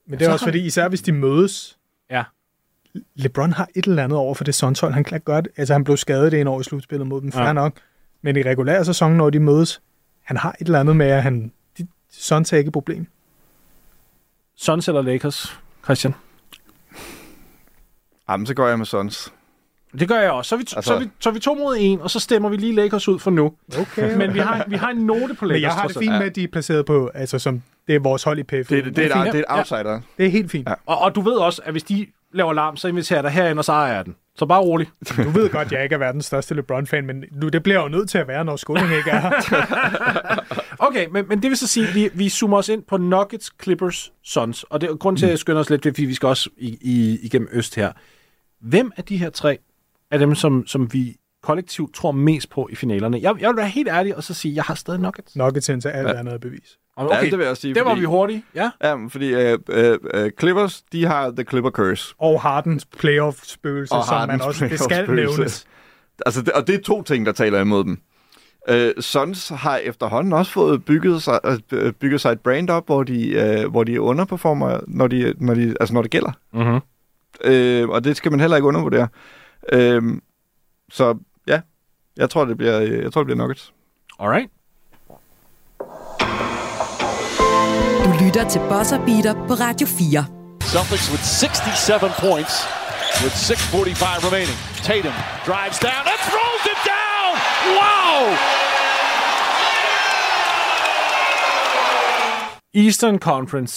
[0.06, 1.78] Men det er Så også har fordi, især hvis de mødes,
[2.10, 2.24] Ja.
[3.14, 4.93] LeBron har et eller andet over for det Suns hold.
[4.93, 5.49] Han kan gøre det.
[5.57, 7.47] Altså, han blev skadet det en år i slutspillet mod dem, fair Ja.
[7.47, 7.53] ja.
[7.53, 7.72] nok.
[8.22, 9.80] Men i regulær sæson, når de mødes,
[10.24, 13.07] han har et eller andet med, at han, de, Suns er ikke et problem.
[14.57, 16.14] Suns eller Lakers, Christian?
[18.30, 19.32] Jamen, så går jeg med Suns.
[19.99, 20.49] Det gør jeg også.
[20.49, 20.80] Så er vi, altså...
[20.82, 23.09] så er vi, så er vi to mod en, og så stemmer vi lige Lakers
[23.09, 23.55] ud for nu.
[23.78, 24.14] Okay.
[24.18, 25.57] Men vi har, vi har en note på Lakers.
[25.57, 27.99] Men jeg har det fint med, at de er placeret på, altså som det er
[28.01, 28.51] vores hold i PF.
[28.53, 29.59] Det, det, det, det, er, et- det er et ja.
[29.59, 30.01] outsider.
[30.18, 30.68] det er helt fint.
[30.68, 30.74] Ja.
[30.86, 33.58] Og, og du ved også, at hvis de laver larm, så inviterer jeg dig herind,
[33.58, 34.16] og så ejer jeg den.
[34.36, 34.88] Så bare rolig.
[35.24, 37.88] Du ved godt, at jeg ikke er verdens største LeBron-fan, men nu, det bliver jo
[37.88, 40.44] nødt til at være, når Skåning ikke er her.
[40.86, 43.52] Okay, men, men det vil så sige, at vi, vi zoomer os ind på Nuggets,
[43.62, 44.62] Clippers, Suns.
[44.62, 46.78] Og det er grund til, at jeg skynder os lidt, fordi vi skal også i,
[46.80, 47.92] i, igennem Øst her.
[48.60, 49.58] Hvem af de her tre
[50.10, 53.18] er dem, som, som vi kollektivt tror mest på i finalerne?
[53.22, 55.36] Jeg, jeg vil være helt ærlig og så sige, at jeg har stadig Nuggets.
[55.36, 56.78] Nuggets indtil alt andet er bevis.
[56.99, 58.70] Og Ja, det vil jeg sige, Det var fordi- vi hurtige, ja.
[58.82, 62.14] Ja, fordi øh, øh, øh, Clippers, de har The Clipper Curse.
[62.18, 65.66] Og Hardens playoff-spøgelse, Og som man Hardens også det skal nævnes.
[66.26, 67.99] Altså, det, og det er to ting, der taler imod dem.
[68.68, 71.40] Øh, Suns har efterhånden også fået bygget sig,
[71.72, 75.55] øh, bygget sig et brand op, hvor de, øh, hvor de underperformer, når, de, når,
[75.55, 76.32] de, altså, når det gælder.
[76.53, 76.80] Mm-hmm.
[77.44, 79.09] Øh, og det skal man heller ikke undervurdere.
[79.72, 80.03] Øh,
[80.90, 81.61] så ja,
[82.16, 83.72] jeg tror, det bliver, øh, jeg tror, det bliver Nuggets.
[84.20, 84.51] Alright.
[88.28, 90.24] Lytter til Buzzer Beater på Radio 4.
[90.74, 92.54] Celtics with 67 points
[93.22, 94.58] with 6.45 remaining.
[94.88, 95.14] Tatum
[95.48, 97.30] drives down and throws it down!
[97.78, 98.20] Wow!
[102.84, 103.74] Eastern Conference.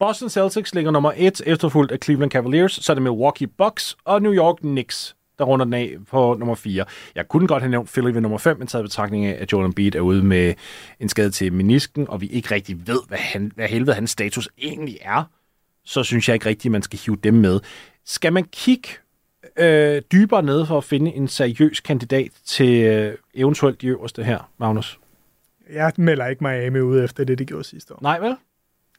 [0.00, 4.22] Boston Celtics ligger nummer 1, efterfulgt af Cleveland Cavaliers, så er det Milwaukee Bucks og
[4.22, 6.84] New York Knicks, der runder den af på nummer 4.
[7.14, 9.66] Jeg kunne godt have nævnt Philly ved nummer 5, men taget betragtning af, at Jordan
[9.66, 10.54] Embiid er ude med
[11.00, 14.48] en skade til menisken, og vi ikke rigtig ved, hvad, han, hvad helvede hans status
[14.58, 15.24] egentlig er,
[15.84, 17.60] så synes jeg ikke rigtigt, man skal hive dem med.
[18.04, 18.88] Skal man kigge
[19.58, 24.50] øh, dybere ned for at finde en seriøs kandidat til øh, eventuelt de øverste her,
[24.58, 24.98] Magnus?
[25.72, 27.98] Jeg melder ikke Miami ud efter det, de gjorde sidste år.
[28.02, 28.36] Nej, vel?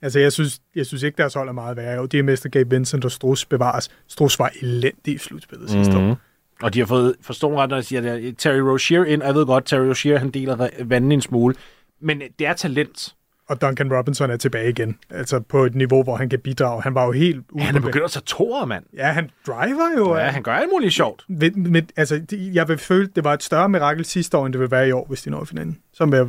[0.02, 1.96] Altså, jeg synes, jeg synes ikke, deres hold er meget værre.
[1.96, 3.90] Jo, de er mester Gabe Vincent og Strus bevares.
[4.08, 6.18] Strus var elendig i slutspillet sidste år.
[6.64, 9.24] Og de har fået forstået ret, når jeg siger, at Terry Rozier ind.
[9.24, 11.56] Jeg ved godt, Terry Rozier, han deler vandet en smule.
[12.02, 13.16] Men det er talent.
[13.50, 14.98] Og Duncan Robinson er tilbage igen.
[15.10, 16.82] Altså på et niveau, hvor han kan bidrage.
[16.82, 18.84] Han var jo helt ude Han er begyndt at tage toer, mand.
[18.94, 20.16] Ja, han driver jo.
[20.18, 21.26] Ja, han gør alt muligt sjovt.
[21.30, 24.54] Med, med, altså, det- jeg vil føle, det var et større mirakel sidste år, end
[24.54, 25.80] det vil være i år, hvis de når finalen.
[25.94, 26.28] Så vil jeg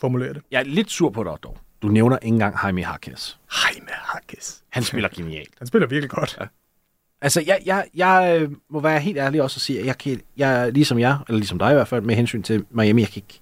[0.00, 0.42] formulere det.
[0.50, 1.58] Jeg er lidt sur på dig, dog.
[1.82, 3.38] Du nævner ikke engang Jaime Harkes.
[3.64, 4.62] Jaime Harkes.
[4.70, 5.50] Han spiller genialt.
[5.58, 6.36] Han spiller virkelig godt.
[6.40, 6.46] Ja.
[7.20, 10.20] Altså, jeg, jeg, jeg øh, må være helt ærlig også og sige, at jeg, kan,
[10.36, 13.22] jeg ligesom jeg, eller ligesom dig i hvert fald, med hensyn til Miami, jeg kan
[13.22, 13.40] ikke,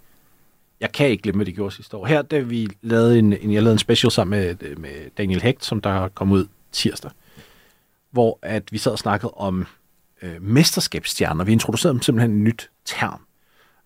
[0.81, 2.07] jeg kan ikke glemme, hvad de gjorde sidste år.
[2.07, 5.43] Her, da vi lavede en, en, jeg lavede en special sammen med, øh, med Daniel
[5.43, 7.11] Hecht, som der kom ud tirsdag,
[8.11, 9.67] hvor at vi sad og snakkede om
[10.23, 11.45] øh, mesterskabsstjerner.
[11.45, 13.21] Vi introducerede dem simpelthen en nyt term,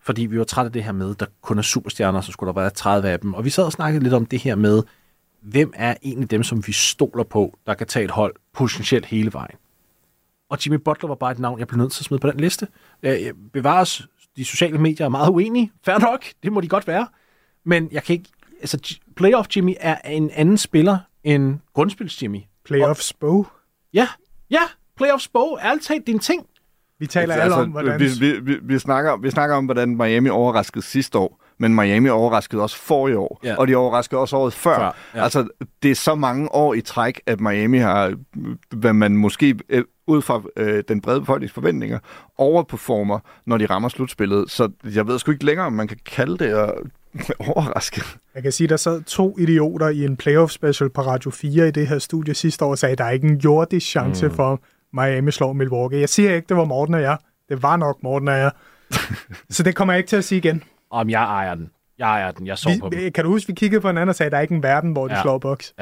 [0.01, 2.61] fordi vi var trætte af det her med, der kun er superstjerner, så skulle der
[2.61, 3.33] være 30 af dem.
[3.33, 4.83] Og vi sad og snakkede lidt om det her med,
[5.41, 9.33] hvem er egentlig dem, som vi stoler på, der kan tage et hold potentielt hele
[9.33, 9.55] vejen.
[10.51, 12.39] Og Jimmy Butler var bare et navn, jeg blev nødt til at smide på den
[12.39, 12.67] liste.
[13.03, 13.17] Øh,
[13.53, 15.71] Bevares, de sociale medier er meget uenige.
[15.85, 17.07] Fair nok, det må de godt være.
[17.65, 18.29] Men jeg kan ikke...
[18.59, 22.39] Altså, Playoff Jimmy er en anden spiller end grundspils Jimmy.
[22.65, 23.47] Playoffs bog.
[23.93, 24.07] Ja,
[24.49, 24.61] ja,
[24.97, 26.45] Playoffs bog, ærligt talt, det er en ting.
[26.99, 28.01] Vi taler alle om, hvordan...
[28.01, 31.75] Altså, vi, vi, vi, vi, snakker, vi snakker om, hvordan Miami overraskede sidste år, men
[31.75, 33.55] Miami overraskede også for i år, Ja.
[33.55, 34.75] og de overraskede også året før.
[34.75, 35.23] Før, ja.
[35.23, 35.47] Altså,
[35.83, 38.13] det er så mange år i træk, at Miami har,
[38.75, 41.99] hvad man måske øh, ud fra øh, den brede befolknings forventninger,
[42.37, 44.51] overperformer, når de rammer slutspillet.
[44.51, 46.73] Så jeg ved sgu ikke længere, om man kan kalde det at
[47.49, 48.01] overraske.
[48.35, 51.71] Jeg kan sige, der sad to idioter i en playoff special på Radio 4 i
[51.71, 54.33] det her studie sidste år og sagde, at der er ikke en jordisk chance mm.
[54.33, 54.59] for
[54.93, 55.99] Miami slår Milwaukee.
[55.99, 57.17] Jeg siger ikke, det var Morten og jeg.
[57.49, 58.51] Det var nok Morten og jeg.
[59.49, 60.63] Så det kommer jeg ikke til at sige igen.
[60.91, 61.69] Om jeg ejer den.
[61.97, 62.47] Jeg ejer den.
[62.47, 63.11] Jeg så på dem.
[63.11, 64.91] Kan du huske, vi kiggede på hinanden og sagde, at der er ikke en verden,
[64.91, 65.21] hvor de Ja.
[65.21, 65.73] slår Bucks.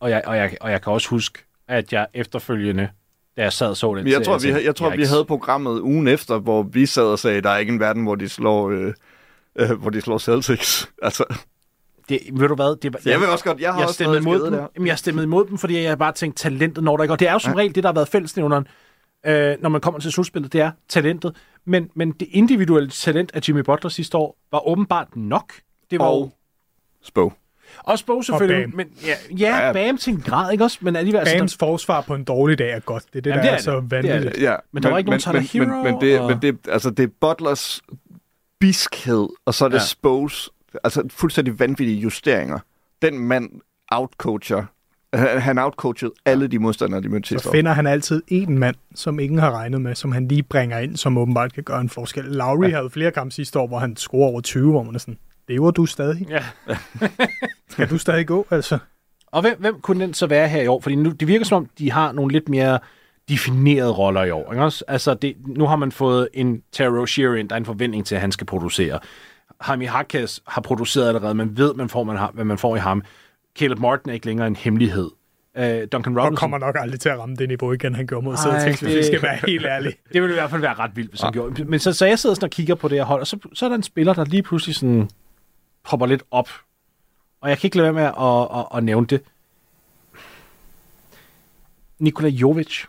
[0.00, 2.88] Og jeg, og, jeg, og jeg kan også huske, at jeg efterfølgende,
[3.36, 4.04] da jeg sad og så den...
[4.04, 7.18] Men jeg tror, vi, jeg tror, vi havde programmet ugen efter, hvor vi sad og
[7.18, 8.92] sagde, at der er ikke en verden, hvor de slår, øh,
[9.58, 10.90] øh, hvor de slår Celtics.
[11.02, 11.24] Altså,
[12.08, 12.76] Det, ved du hvad?
[12.80, 14.52] Det, var- så jeg vil også godt, jeg har jeg også stemmede imod dem.
[14.52, 14.66] der.
[14.76, 17.12] Jamen, jeg stemmede imod dem, fordi jeg bare tænkte, talentet når der ikke.
[17.14, 18.66] Og det er jo som regel det, der har været fællesnævneren,
[19.26, 21.36] øh, når man kommer til slutspillet, det er talentet.
[21.64, 25.52] Men, men det individuelle talent af Jimmy Butler sidste år var åbenbart nok.
[25.90, 26.30] Det var Og jo
[27.02, 27.32] Spo.
[27.78, 28.76] også Bo selvfølgelig, Bam.
[28.76, 29.72] men ja, ja, Ja.
[29.72, 30.78] Bam til en grad, ikke også?
[30.80, 33.04] Men alligevel, altså, Bams forsvar på en dårlig dag er godt.
[33.12, 33.90] Det er det, Jamen, der det er, er så det.
[33.90, 34.34] Det er vanvittigt.
[34.34, 34.42] det.
[34.42, 36.58] Ja, Men der var ikke nogen Tyler men, Hero, men, men, det, og- men det,
[36.68, 37.80] altså, det er Butlers
[38.60, 39.84] biskhed, og så er det ja.
[39.84, 40.50] Spos,
[40.84, 42.58] altså fuldstændig vanvittige justeringer.
[43.02, 43.50] Den mand
[43.92, 44.64] outcoacher,
[45.14, 47.52] han, han outcoachede alle de modstandere, de mødte sidste Så år.
[47.52, 50.96] finder han altid en mand, som ingen har regnet med, som han lige bringer ind,
[50.96, 52.24] som åbenbart kan gøre en forskel.
[52.24, 52.76] Lowry ja.
[52.76, 55.70] havde flere kampe sidste år, hvor han scorer over 20, hvor man er sådan, lever
[55.70, 56.26] du stadig?
[56.30, 56.44] Ja.
[57.76, 58.78] Kan du stadig gå, altså?
[59.26, 60.80] Og hvem, hvem kunne den så være her i år?
[60.80, 62.78] Fordi nu, det virker som om, de har nogle lidt mere
[63.28, 64.52] definerede roller i år.
[64.52, 64.84] Ikke også?
[64.88, 68.20] Altså, det, nu har man fået en Rozier ind, der er en forventning til, at
[68.20, 68.98] han skal producere.
[69.68, 71.34] Jaime Hakkes har produceret allerede.
[71.34, 73.02] Man ved, man får, man har, hvad man får i ham.
[73.58, 75.10] Caleb Martin er ikke længere en hemmelighed.
[75.58, 76.32] Uh, Duncan Robinson...
[76.32, 78.80] Og kommer nok aldrig til at ramme det niveau igen, han gjorde mod Ej, Celtics,
[78.80, 79.94] hvis det- vi skal være helt ærlige.
[80.12, 81.64] Det ville i hvert fald være ret vildt, hvis han gjorde.
[81.64, 83.64] Men så, så jeg sidder sådan og kigger på det her hold, og så, så
[83.64, 85.10] er der en spiller, der lige pludselig sådan
[85.84, 86.48] popper lidt op.
[87.40, 89.20] Og jeg kan ikke lade være med at, at, at, at nævne det.
[91.98, 92.84] Nikola Jovic.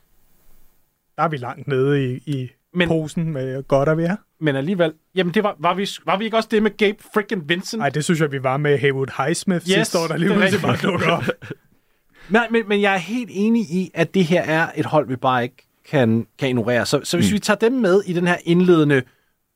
[1.17, 2.36] Der er vi langt nede i, i
[2.74, 2.88] Men- Men...
[2.88, 4.17] posen med godt at være.
[4.42, 7.50] Men alligevel, jamen det var, var, vi, var vi ikke også det med Gabe freaking
[7.50, 7.80] Vincent?
[7.80, 10.62] Nej, det synes jeg, vi var med Haywood Highsmith Yes, sidste år, der lige pludselig
[10.62, 11.24] bare dukker op.
[12.30, 15.16] Nej, men, men jeg er helt enig i, at det her er et hold, vi
[15.16, 16.86] bare ikke kan, kan ignorere.
[16.86, 17.34] Så, så hvis mm.
[17.34, 19.02] vi tager dem med i den her indledende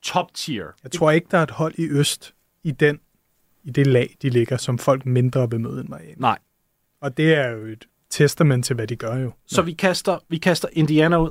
[0.04, 3.00] top tier, Jeg tror ikke, der er et hold i Øst i, den,
[3.64, 6.14] i det lag, de ligger, som folk mindre møde end Miami.
[6.18, 6.38] nej.
[7.02, 9.32] Og det er jo et testament til, hvad de gør jo.
[9.48, 11.30] Så vi kaster, vi kaster Indiana ud.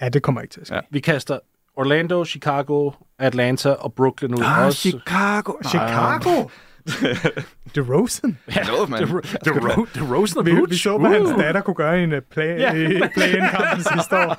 [0.00, 0.74] Ja, det kommer ikke til at ske.
[0.74, 0.80] Ja.
[0.90, 1.38] Vi kaster
[1.76, 4.42] Orlando, Chicago, Atlanta og Brooklyn ud.
[4.44, 4.78] Ah, også.
[4.80, 5.52] Chicago.
[5.68, 6.48] Chicago!
[7.74, 8.38] DeRozan.
[8.48, 8.98] Hello, man.
[9.06, 10.70] The, the, Ro- the Rosen og Vi, Booch.
[10.70, 11.40] vi så, hvad hans Uh.
[11.40, 12.74] datter kunne gøre i en uh, play, Ja.
[12.74, 13.10] yeah.
[13.14, 14.36] play-in-kampen sidste år.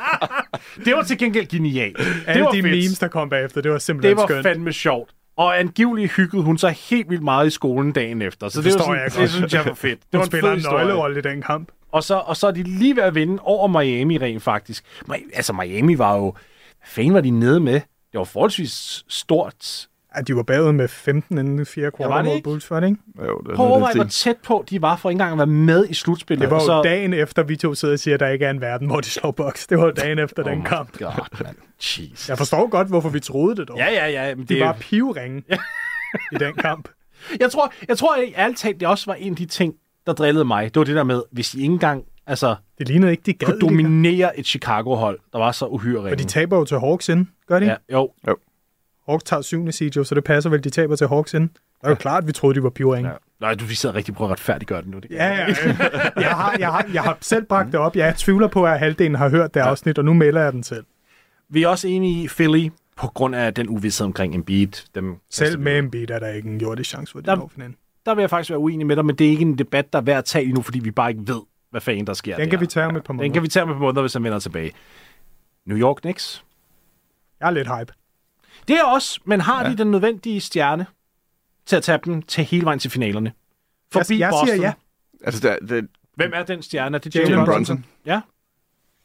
[0.85, 1.97] Det var til gengæld genialt.
[1.97, 2.71] Det Alle var de fedt.
[2.71, 4.43] memes, der kom bagefter, det var Det simpelthen var skønt.
[4.43, 5.09] fandme sjovt.
[5.37, 8.49] Og angiveligt hyggede hun sig helt vildt meget i skolen dagen efter.
[8.49, 9.99] Så det, Det var sådan, jeg det synes jeg var fedt.
[9.99, 11.69] Det Hun var spiller en nøglerolle i den kamp.
[11.91, 14.85] Og så, og så er de lige ved at vinde over Miami rent faktisk.
[15.33, 16.33] Altså Miami var jo...
[16.85, 17.73] Fanden var de nede med?
[17.73, 19.87] Det var forholdsvis stort.
[20.15, 22.41] Ja, de var bagud med 15 inden fire var kvarter det mod?
[22.41, 22.99] Bulls, var det ikke?
[23.19, 25.47] Jo, det er Prøv at hvor tæt på de var for ikke engang at være
[25.47, 26.41] med i slutspillet.
[26.41, 26.81] Det var jo så...
[26.81, 29.09] dagen efter, vi to sidder og siger, at der ikke er en verden, hvor de
[29.09, 29.67] slår boks.
[29.67, 30.97] Det var jo dagen efter Oh den kamp.
[30.97, 31.55] God, man.
[31.83, 32.29] Jeez.
[32.29, 33.77] Jeg forstår godt, hvorfor vi troede det dog.
[33.77, 34.35] Ja, ja, ja.
[34.35, 35.43] Men De det, var pivringe
[36.33, 36.89] i den kamp.
[37.39, 39.73] Jeg tror, jeg tror at ærligt talt, det også var en af de ting,
[40.05, 40.73] der drillede mig.
[40.73, 43.47] Det var det der med, hvis I ikke engang altså, Det lignede ikke, de gad
[43.47, 47.09] kunne det dominere et Chicago-hold, der var så uhyre Og de taber jo til Hawks
[47.09, 47.25] ind.
[47.47, 47.65] Gør de?
[47.65, 48.09] Ja, jo.
[49.09, 51.49] Hawks tager syvende seed jo, så det passer vel, de taber til Hawks ind.
[51.49, 53.09] Det er jo klart, at vi troede, de var pivringe.
[53.09, 53.15] Ja.
[53.39, 54.99] Nej, du vi sidder rigtig på at retfærdiggøre det nu.
[54.99, 55.77] Det Ja, ja, ja.
[56.21, 57.95] Jeg har, jeg, har, jeg har selv bragt det op.
[57.95, 60.85] Jeg tvivler på, at halvdelen har hørt det afsnit, og nu melder jeg den selv.
[61.49, 64.67] Vi er også enige i Philly, på grund af den uvidshed omkring Embiid.
[64.95, 67.47] Dem Selv med Embiid er der ikke en jordisk chance for, at de Der- når
[67.53, 67.75] finalen.
[68.05, 69.99] Der vil jeg faktisk være uenig med dig, men det er ikke en debat, der
[69.99, 71.41] er værd at tage nu, fordi vi bare ikke ved,
[71.75, 72.49] hvad fanden der sker Den der.
[72.49, 73.23] kan vi tage om et par måneder.
[73.27, 74.71] Den kan vi tage om et par måneder, hvis han vender tilbage.
[75.65, 76.43] New York Knicks.
[77.39, 77.93] Jeg er lidt hype.
[78.67, 79.71] Det er også, men har ja.
[79.71, 80.85] de den nødvendige stjerne
[81.65, 83.31] til at tage dem til hele vejen til finalerne?
[83.91, 84.47] Forbi jeg, jeg Boston.
[84.47, 84.73] siger ja.
[85.23, 86.97] Altså, det, det, Hvem er den stjerne?
[86.97, 87.85] Er Det Jalen Jalen Brunson.
[88.05, 88.21] Ja,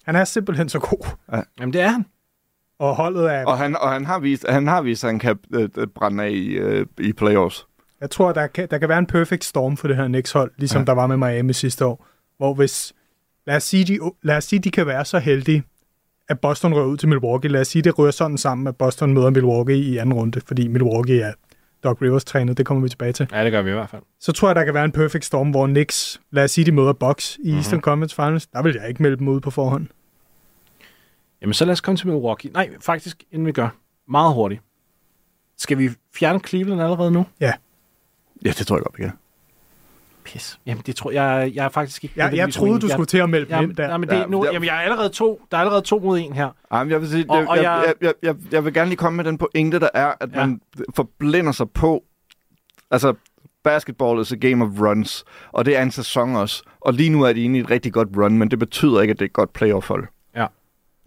[0.05, 1.07] Han er simpelthen så god.
[1.61, 2.07] jamen det er han.
[2.79, 3.45] Og holdet er...
[3.47, 6.25] og han, og han har vist, han har vist, at han kan øh, øh, brænde
[6.25, 7.67] af i, øh, i playoffs.
[8.01, 10.81] Jeg tror, der kan, der kan være en perfect storm for det her Knicks-hold, ligesom
[10.81, 10.85] ja.
[10.85, 12.07] der var med Miami sidste år.
[12.41, 12.93] Hvor hvis...
[13.47, 15.63] Lad os, sige, de, lad os sige, de kan være så heldige,
[16.29, 17.51] at Boston rører ud til Milwaukee.
[17.51, 20.69] Lad os sige, det rører sådan sammen, at Boston møder Milwaukee i anden runde, fordi
[20.69, 21.33] Milwaukee er
[21.85, 22.59] Doc Rivers trænet.
[22.59, 23.29] Det kommer vi tilbage til.
[23.33, 24.03] Ja, det gør vi i hvert fald.
[24.21, 26.73] Så tror jeg, der kan være en perfect storm, hvor Knicks, lad os sige, de
[26.73, 27.83] møder Bucks i Eastern Mhm.
[27.83, 28.47] Conference Finals.
[28.47, 29.87] Der vil jeg ikke melde dem ud på forhånd.
[31.43, 32.51] Jamen, så lad os komme til Milwaukee.
[32.53, 33.69] Nej, faktisk, inden vi gør.
[34.09, 34.61] Meget hurtigt.
[35.59, 37.27] Skal vi fjerne Cleveland allerede nu?
[37.41, 37.53] Ja.
[38.45, 39.13] Ja, det tror jeg godt, vi kan.
[40.33, 40.61] Pis.
[40.67, 42.15] Jamen, det tror jeg, jeg er faktisk ikke...
[42.17, 43.87] Jeg, jeg troede, du Jeg- skulle til at melde Jamen, ind der.
[43.89, 45.43] nej, men det, Ja, nu, jeg- jamen, jeg er allerede to.
[45.51, 46.49] Der er allerede to mod en her.
[46.71, 48.89] Ej, men jeg vil sige, Og- jeg, og jeg, jeg- jeg, jeg, jeg, vil gerne
[48.89, 50.47] lige komme med den pointe, der er, at Ja.
[50.47, 50.61] man
[50.97, 52.03] forblinder sig på,
[52.91, 53.15] altså
[53.65, 56.63] basketball is a game of runs, og det er en sæson også.
[56.81, 59.13] Og lige nu er de inde i et rigtig godt run, men det betyder ikke,
[59.13, 60.07] at det er et godt playoff-hold.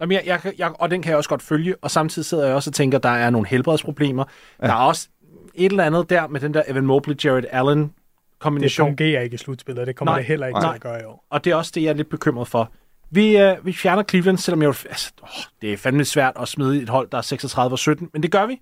[0.00, 2.54] Jamen, jeg, jeg, jeg, og den kan jeg også godt følge, og samtidig sidder jeg
[2.54, 4.24] også og tænker, at der er nogle helbredsproblemer.
[4.62, 4.66] Ja.
[4.66, 5.08] Der er også
[5.54, 7.92] et eller andet der med den der Evan Mobley, Jared Allen
[8.34, 9.86] Det kombination, fungerer ikke i slutspillet.
[9.86, 10.18] Det kommer Nej.
[10.18, 10.70] det heller ikke Nej.
[10.72, 11.24] til at gøre i år.
[11.30, 12.72] og det er også det, jeg er lidt bekymret for.
[13.10, 15.28] Vi, øh, vi fjerner Cleveland, selvom jeg, jo- altså, åh,
[15.62, 18.30] det er fandme svært at smide et hold, der er 36 og 17, men det
[18.30, 18.60] gør vi.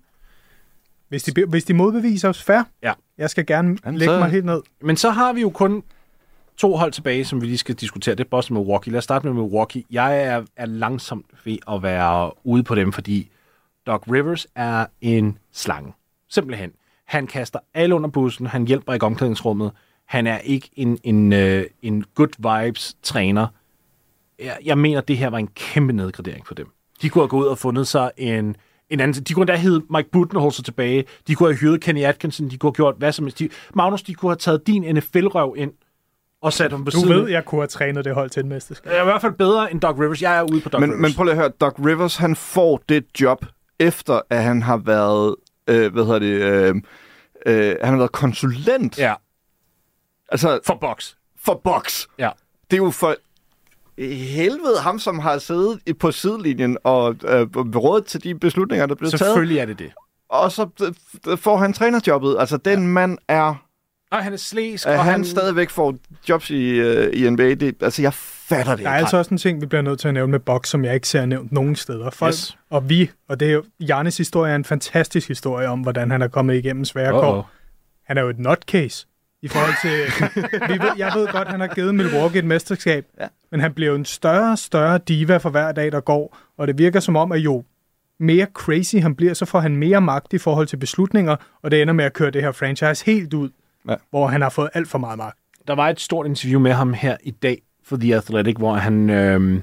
[1.09, 2.93] Hvis de, hvis de modbeviser os fair, Ja.
[3.17, 4.61] jeg skal gerne Jamen, lægge så- mig helt ned.
[4.81, 5.83] Men så har vi jo kun
[6.57, 8.15] to hold tilbage, som vi lige skal diskutere.
[8.15, 8.91] Det er Boston og Milwaukee.
[8.91, 9.83] Lad os starte med Milwaukee.
[9.91, 13.29] Jeg er, er langsomt ved at være ude på dem, fordi
[13.87, 15.93] Doc Rivers er en slange.
[16.29, 16.71] Simpelthen.
[17.07, 18.45] Han kaster alle under bussen.
[18.47, 19.71] Han hjælper ikke omklædningsrummet.
[20.05, 23.47] Han er ikke en, en, øh, en good vibes træner.
[24.39, 26.67] Jeg, jeg mener, det her var en kæmpe nedgradering for dem.
[27.01, 28.55] De kunne have gået ud og fundet sig en,
[28.89, 29.23] en anden...
[29.23, 31.05] De kunne endda hedde Mike Budenholzer tilbage.
[31.27, 32.49] De kunne have hyret Kenny Atkinson.
[32.49, 33.39] De kunne have gjort hvad som helst.
[33.39, 35.71] De, Magnus, de kunne have taget din NFL-røv ind
[36.41, 37.09] og sat ham på Du siden.
[37.15, 38.91] ved, jeg kunne have trænet det hold til en mesterskab.
[38.91, 40.21] Jeg er i hvert fald bedre end Doc Rivers.
[40.21, 41.01] Jeg er ude på Doc Men, Rivers.
[41.01, 43.45] men prøv lige at høre, Doc Rivers, han får det job,
[43.79, 45.35] efter at han har været,
[45.67, 46.75] øh, hvad hedder det, øh,
[47.45, 48.97] øh, han har været konsulent.
[48.99, 49.13] Ja,
[50.29, 51.13] Altså, for box.
[51.45, 52.07] for Box.
[52.19, 52.29] Ja.
[52.71, 53.15] Det er jo for
[54.35, 59.09] helvede ham, som har siddet på sidelinjen og øh, rådet til de beslutninger, der blev
[59.09, 59.19] taget.
[59.19, 59.91] Selvfølgelig er det det.
[60.29, 60.67] Og så
[61.27, 62.35] øh, får han trænerjobbet.
[62.39, 62.87] Altså, den ja.
[62.87, 63.65] mand er...
[64.13, 65.25] Og han er slæsk, At og han, han...
[65.25, 65.95] stadigvæk får
[66.29, 69.37] jobs i, øh, i NBA, det, altså, jeg fatter det Der er altså også en
[69.37, 71.75] ting, vi bliver nødt til at nævne med Box, som jeg ikke ser nævnt nogen
[71.75, 72.09] steder.
[72.09, 72.57] Folk, Yes.
[72.69, 76.21] Og vi, og det er jo, Jarnes historie er en fantastisk historie om, hvordan han
[76.21, 77.41] er kommet igennem svære kår.
[77.41, 77.45] Uh-oh.
[78.07, 79.07] Han er jo et nutcase
[79.41, 79.91] i forhold til...
[80.73, 83.27] vi ved, jeg ved godt, han har givet Milwaukee et mesterskab, Ja.
[83.51, 86.67] men han bliver jo en større og større diva for hver dag, der går, og
[86.67, 87.63] det virker som om, at jo
[88.19, 91.81] mere crazy han bliver, så får han mere magt i forhold til beslutninger, og det
[91.81, 93.49] ender med at køre det her franchise helt ud,
[93.89, 93.95] Ja.
[94.09, 95.37] hvor han har fået alt for meget magt.
[95.67, 99.09] Der var et stort interview med ham her i dag for The Athletic, hvor han...
[99.09, 99.61] Øh...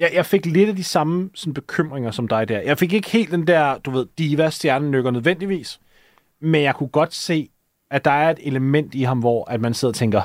[0.00, 2.60] Jeg, jeg fik lidt af de samme sådan, bekymringer som dig der.
[2.60, 5.80] Jeg fik ikke helt den der, du ved, diva-stjernenykker nødvendigvis,
[6.40, 7.50] men jeg kunne godt se,
[7.90, 10.20] at der er et element i ham, hvor at man sidder og tænker,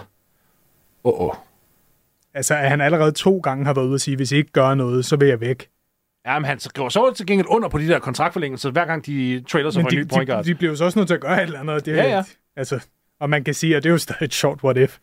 [1.03, 1.35] åh, oh, oh.
[2.33, 4.73] Altså, at han allerede to gange har været ude og sige, hvis I ikke gør
[4.73, 5.67] noget, så vil jeg væk.
[6.25, 9.43] Ja, men han skriver så til gengæld under på de der kontraktforlængelser, hver gang de
[9.47, 10.45] trailer sig Men for en de, ny point de, guard.
[10.45, 11.85] de bliver jo så også nødt til at gøre et eller andet.
[11.85, 12.23] Det, er- Ja, ja.
[12.55, 12.79] Altså,
[13.19, 14.97] og man kan sige, at det er jo stadig et short what if.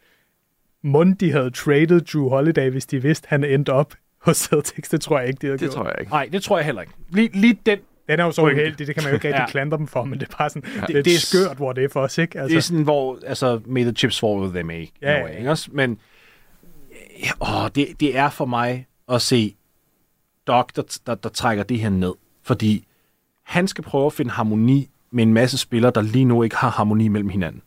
[0.83, 4.89] Mund, de havde traded Drew Holiday, hvis de vidste, han endte op hos Celtics.
[4.89, 5.75] Det tror jeg ikke, de havde Det gjort.
[5.75, 6.13] tror jeg ikke.
[6.13, 6.93] Nej, det tror jeg heller ikke.
[7.11, 9.43] Lige, lige den, Den er jo så uheldig, det kan man jo ikke rigtig Ja.
[9.43, 9.51] ja.
[9.51, 11.21] klandre dem for, men det er bare sådan, det, Det- det er det er et
[11.23, 12.39] skørt what if også, ikke?
[12.41, 12.49] altså.
[12.53, 14.87] det er sådan, hvor, altså, may the chips fall where they may.
[15.03, 15.39] Ja, no ja, way, ja.
[15.39, 15.69] ikke også?
[15.73, 15.99] Men
[17.25, 19.55] ja, åh, det, det er for mig at se
[20.47, 22.13] Doc, der, der, der trækker det her ned.
[22.43, 22.87] Fordi
[23.43, 26.71] han skal prøve at finde harmoni med en masse spillere, der lige nu ikke har
[26.71, 27.63] harmoni mellem hinanden.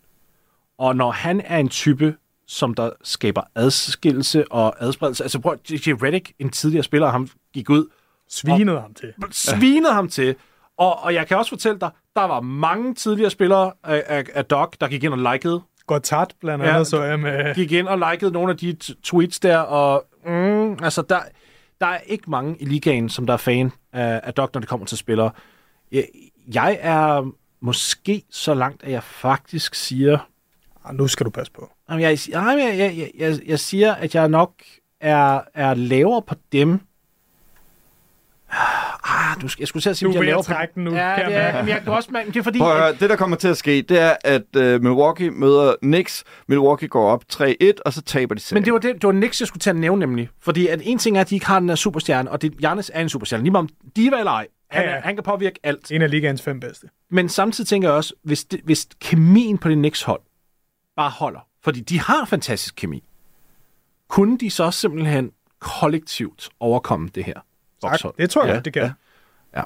[0.78, 2.16] Og når han er en type,
[2.48, 5.24] som der skaber adskillelse og adspredelse.
[5.24, 5.90] Altså prøv, J.J.
[6.04, 7.86] Redick, en tidligere spiller, ham gik ud,
[8.30, 9.14] svinede ham til.
[9.32, 10.36] svinede ham til.
[10.78, 14.46] Og, og jeg kan også fortælle dig, der var mange tidligere spillere af, af, af
[14.46, 16.70] Doc, der gik ind og likede Gortat blandt Ja.
[16.74, 17.56] andet, så jeg med...
[17.56, 21.20] gik ind og likede nogle af de tweets der, og mm, altså, der,
[21.82, 24.70] der er ikke mange i ligaen, som der er fan af, af Doc, når det
[24.70, 25.32] kommer til spillere.
[25.92, 26.06] Jeg,
[26.54, 30.18] jeg er måske så langt, at jeg faktisk siger,
[30.94, 31.72] nu skal du passe på.
[31.90, 34.52] Jamen, jeg, jeg, jeg, jeg, jeg, siger, at jeg nok
[35.02, 36.80] er, er lavere på dem.
[39.04, 40.74] Ah, du, skal- jeg skulle til at sige, Du at er jeg er lavere trække
[40.74, 40.80] på...
[40.80, 42.60] den nu, Ja, kan det jeg er, men jeg kan også mærke, det er fordi...
[42.60, 46.24] Prøv at det der kommer til at ske, det er, at øh, Milwaukee møder Knicks.
[46.48, 47.44] Milwaukee går op 3-1,
[47.86, 48.62] og så taber de serien.
[48.62, 50.30] Men det var, det, det var Knicks, jeg skulle til at nævne nemlig.
[50.42, 52.92] Fordi at en ting er, at de ikke har den der superstjerne, og det, Giannis
[52.94, 53.44] er en superstjerne.
[53.44, 54.48] Lige meget om diva eller ej.
[54.70, 54.92] Han, ja.
[54.96, 55.00] ja.
[55.00, 55.92] han kan påvirke alt.
[55.92, 56.88] En af ligaens fem bedste.
[57.12, 60.22] Men samtidig tænker jeg også, hvis, det, hvis kemien på det Knicks hold
[60.96, 63.04] bare holder, fordi de har fantastisk kemi,
[64.08, 67.44] kunne de så simpelthen kollektivt overkomme det her Tak.
[67.82, 68.14] bokshold?
[68.18, 68.84] Det tror jeg Ja, godt, det kan.
[68.84, 68.92] ja.
[69.56, 69.64] Ja.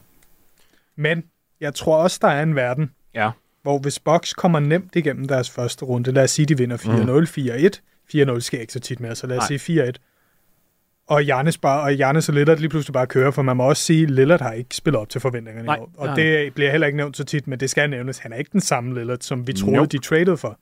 [0.95, 1.23] Men
[1.61, 3.31] jeg tror også, der er en verden, Ja.
[3.61, 7.25] hvor hvis Bucks kommer nemt igennem deres første runde, lad os sige, de vinder 4-0,
[7.27, 9.57] 4-1, 4-0 sker ikke så tit mere, så lad os Nej.
[9.57, 9.91] sige 4-1,
[11.07, 13.83] og Giannis, bare, og Giannis og Lillard lige pludselig bare kører, for man må også
[13.83, 15.91] sige, at Lillard har ikke spillet op til forventningerne Nej, i år.
[15.97, 16.15] Og nej.
[16.15, 18.17] det bliver heller ikke nævnt så tit, men det skal nævnes.
[18.17, 19.87] Han er ikke den samme Lillard, som vi troede, Nope.
[19.87, 20.59] de traded for.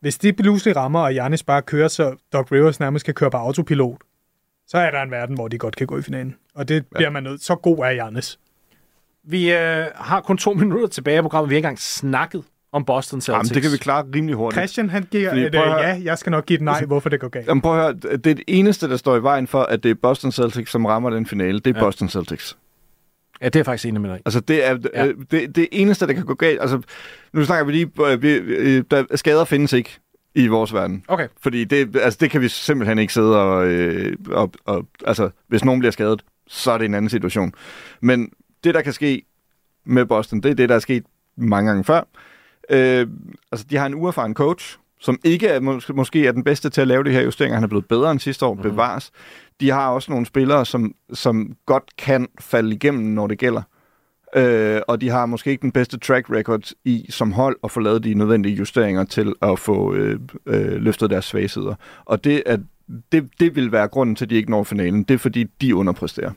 [0.00, 3.36] Hvis de pludselig rammer, og Giannis bare kører, så Doc Rivers nærmest kan køre på
[3.36, 3.98] autopilot,
[4.66, 6.34] så er der en verden, hvor de godt kan gå i finalen.
[6.54, 7.42] Og det bliver man nødt.
[7.44, 8.38] Så god er Giannis.
[9.24, 11.50] Vi øh, har kun to minutter tilbage af programmet.
[11.50, 13.50] Vi har ikke engang snakket om Boston Celtics.
[13.50, 14.58] Jamen, det kan vi klare rimelig hurtigt.
[14.60, 17.08] Christian, han giver Fordi, et øh, høre- ja, jeg skal nok give et nej, hvorfor
[17.08, 17.46] det går galt.
[17.46, 19.90] Jamen, prøv at høre, det er det eneste, der står i vejen for, at det
[19.90, 21.58] er Boston Celtics, som rammer den finale.
[21.60, 21.78] Det er Ja.
[21.78, 21.84] ja.
[21.84, 22.56] Boston Celtics.
[23.40, 24.20] Ja, det er jeg faktisk enig med dig.
[24.24, 25.04] Altså, det er Ja.
[25.04, 25.12] ja.
[25.30, 26.60] det, det eneste, der kan gå galt.
[26.60, 26.80] Altså,
[27.32, 29.98] nu snakker vi lige, øh, øh, der, skader findes ikke
[30.34, 31.04] i vores verden.
[31.08, 31.28] Okay.
[31.40, 34.86] Fordi det, altså, det kan vi simpelthen ikke sidde og, øh, og, og...
[35.04, 37.52] Altså, hvis nogen bliver skadet, så er det en anden situation.
[38.00, 38.30] Men
[38.64, 39.22] det, der kan ske
[39.84, 41.04] med Boston, det er det, der er sket
[41.36, 42.00] mange gange før.
[42.70, 43.06] Øh,
[43.52, 46.80] altså, de har en uerfaren coach, som ikke er, mås- måske er den bedste til
[46.80, 47.54] at lave de her justeringer.
[47.54, 48.70] Han er blevet bedre end sidste år, mm-hmm.
[48.70, 49.10] bevares.
[49.60, 53.62] De har også nogle spillere, som, som godt kan falde igennem, når det gælder.
[54.36, 57.80] Øh, og de har måske ikke den bedste track record i som hold at få
[57.80, 61.74] lavet de nødvendige justeringer til at få øh, øh, løftet deres svage sider.
[62.04, 62.58] Og det, er,
[63.12, 65.02] det, det vil være grunden til, at de ikke når finalen.
[65.02, 66.32] Det er, fordi de underpresterer.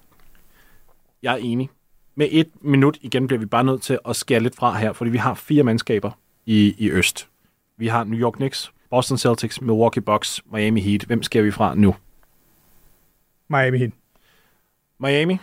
[1.24, 1.70] Jeg er enig.
[2.16, 5.12] Med et minut igen bliver vi bare nødt til at skære lidt fra her, fordi
[5.12, 6.12] vi har fire mandskaber
[6.46, 7.28] i, i Øst.
[7.82, 11.04] Vi har New York Knicks, Boston Celtics, Milwaukee Bucks, Miami Heat.
[11.04, 11.96] Hvem skærer vi fra nu?
[13.50, 13.92] Miami Heat.
[15.00, 15.38] Miami,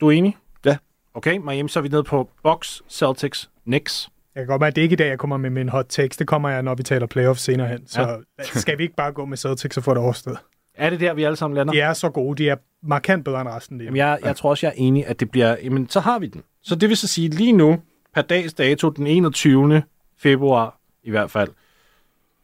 [0.00, 0.36] du er enig?
[0.64, 0.76] Ja.
[1.14, 4.08] Okay, Miami, så er vi nede på Bucks, Celtics, Knicks.
[4.34, 5.86] Jeg kan godt mærke, at det er ikke i dag, jeg kommer med min hot
[5.88, 6.16] takes.
[6.16, 7.86] Det kommer jeg, når vi taler playoffs senere hen.
[7.86, 8.44] Så ja.
[8.60, 10.38] skal vi ikke bare gå med Celtics og få det overstået?
[10.74, 11.72] Er det der, vi alle sammen lander?
[11.72, 12.42] De er så gode.
[12.42, 13.80] De er markant bedre end resten.
[13.80, 15.56] Jamen, jeg, jeg tror også, jeg er enig, at det bliver...
[15.62, 16.42] Jamen, så har vi den.
[16.62, 17.78] Så det vil så sige, lige nu,
[18.14, 19.82] per dags dato, den 21.
[20.18, 21.50] februar i hvert fald,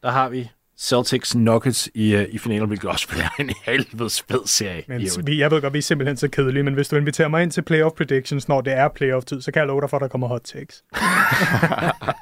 [0.03, 4.47] der har vi Celtics Nuggets i, uh, i finalen, hvilket også bliver en helvedes fed
[4.47, 4.83] serie.
[4.89, 7.43] Men vi, jeg ved godt, vi er simpelthen så kedelige, men hvis du inviterer mig
[7.43, 10.01] ind til playoff predictions, når det er playoff-tid, så kan jeg love dig for, at
[10.01, 10.85] der kommer hot takes.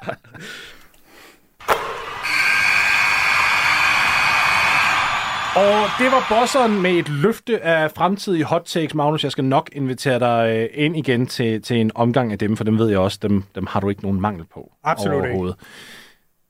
[5.55, 8.93] Og det var bosseren med et løfte af fremtidige hot takes.
[8.93, 12.57] Magnus, jeg skal nok invitere dig øh, ind igen til, til en omgang af dem,
[12.57, 15.53] for dem ved jeg også, dem, dem har du ikke nogen mangel på Absolut ikke.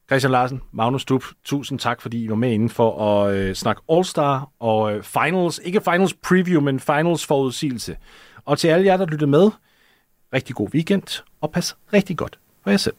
[0.09, 3.81] Christian Larsen, Magnus Stup, tusind tak, fordi I var med inden for at øh, snakke
[3.91, 5.61] All-Star og øh, Finals.
[5.63, 7.97] Ikke Finals preview, men Finals forudsigelse.
[8.45, 9.51] Og til alle jer, der lyttede med,
[10.33, 12.95] rigtig god weekend, og pas rigtig godt på jer selv.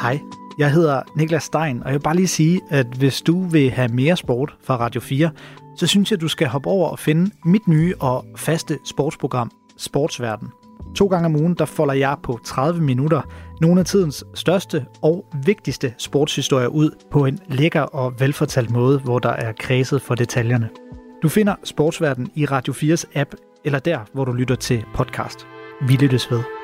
[0.00, 0.20] Hej,
[0.58, 3.88] jeg hedder Niklas Stein, og jeg vil bare lige sige, at hvis du vil have
[3.88, 5.30] mere sport fra Radio 4,
[5.78, 10.48] så synes jeg, du skal hoppe over og finde mit nye og faste sportsprogram, Sportsverden.
[10.94, 13.22] To gange om ugen, der folder jeg på 30 minutter
[13.60, 19.18] nogle af tidens største og vigtigste sportshistorier ud på en lækker og velfortalt måde, hvor
[19.18, 20.68] der er kredset for detaljerne.
[21.22, 23.34] Du finder Sportsverden i Radio 4's app,
[23.64, 25.46] eller der, hvor du lytter til podcast.
[25.88, 26.63] Vi lyttes ved.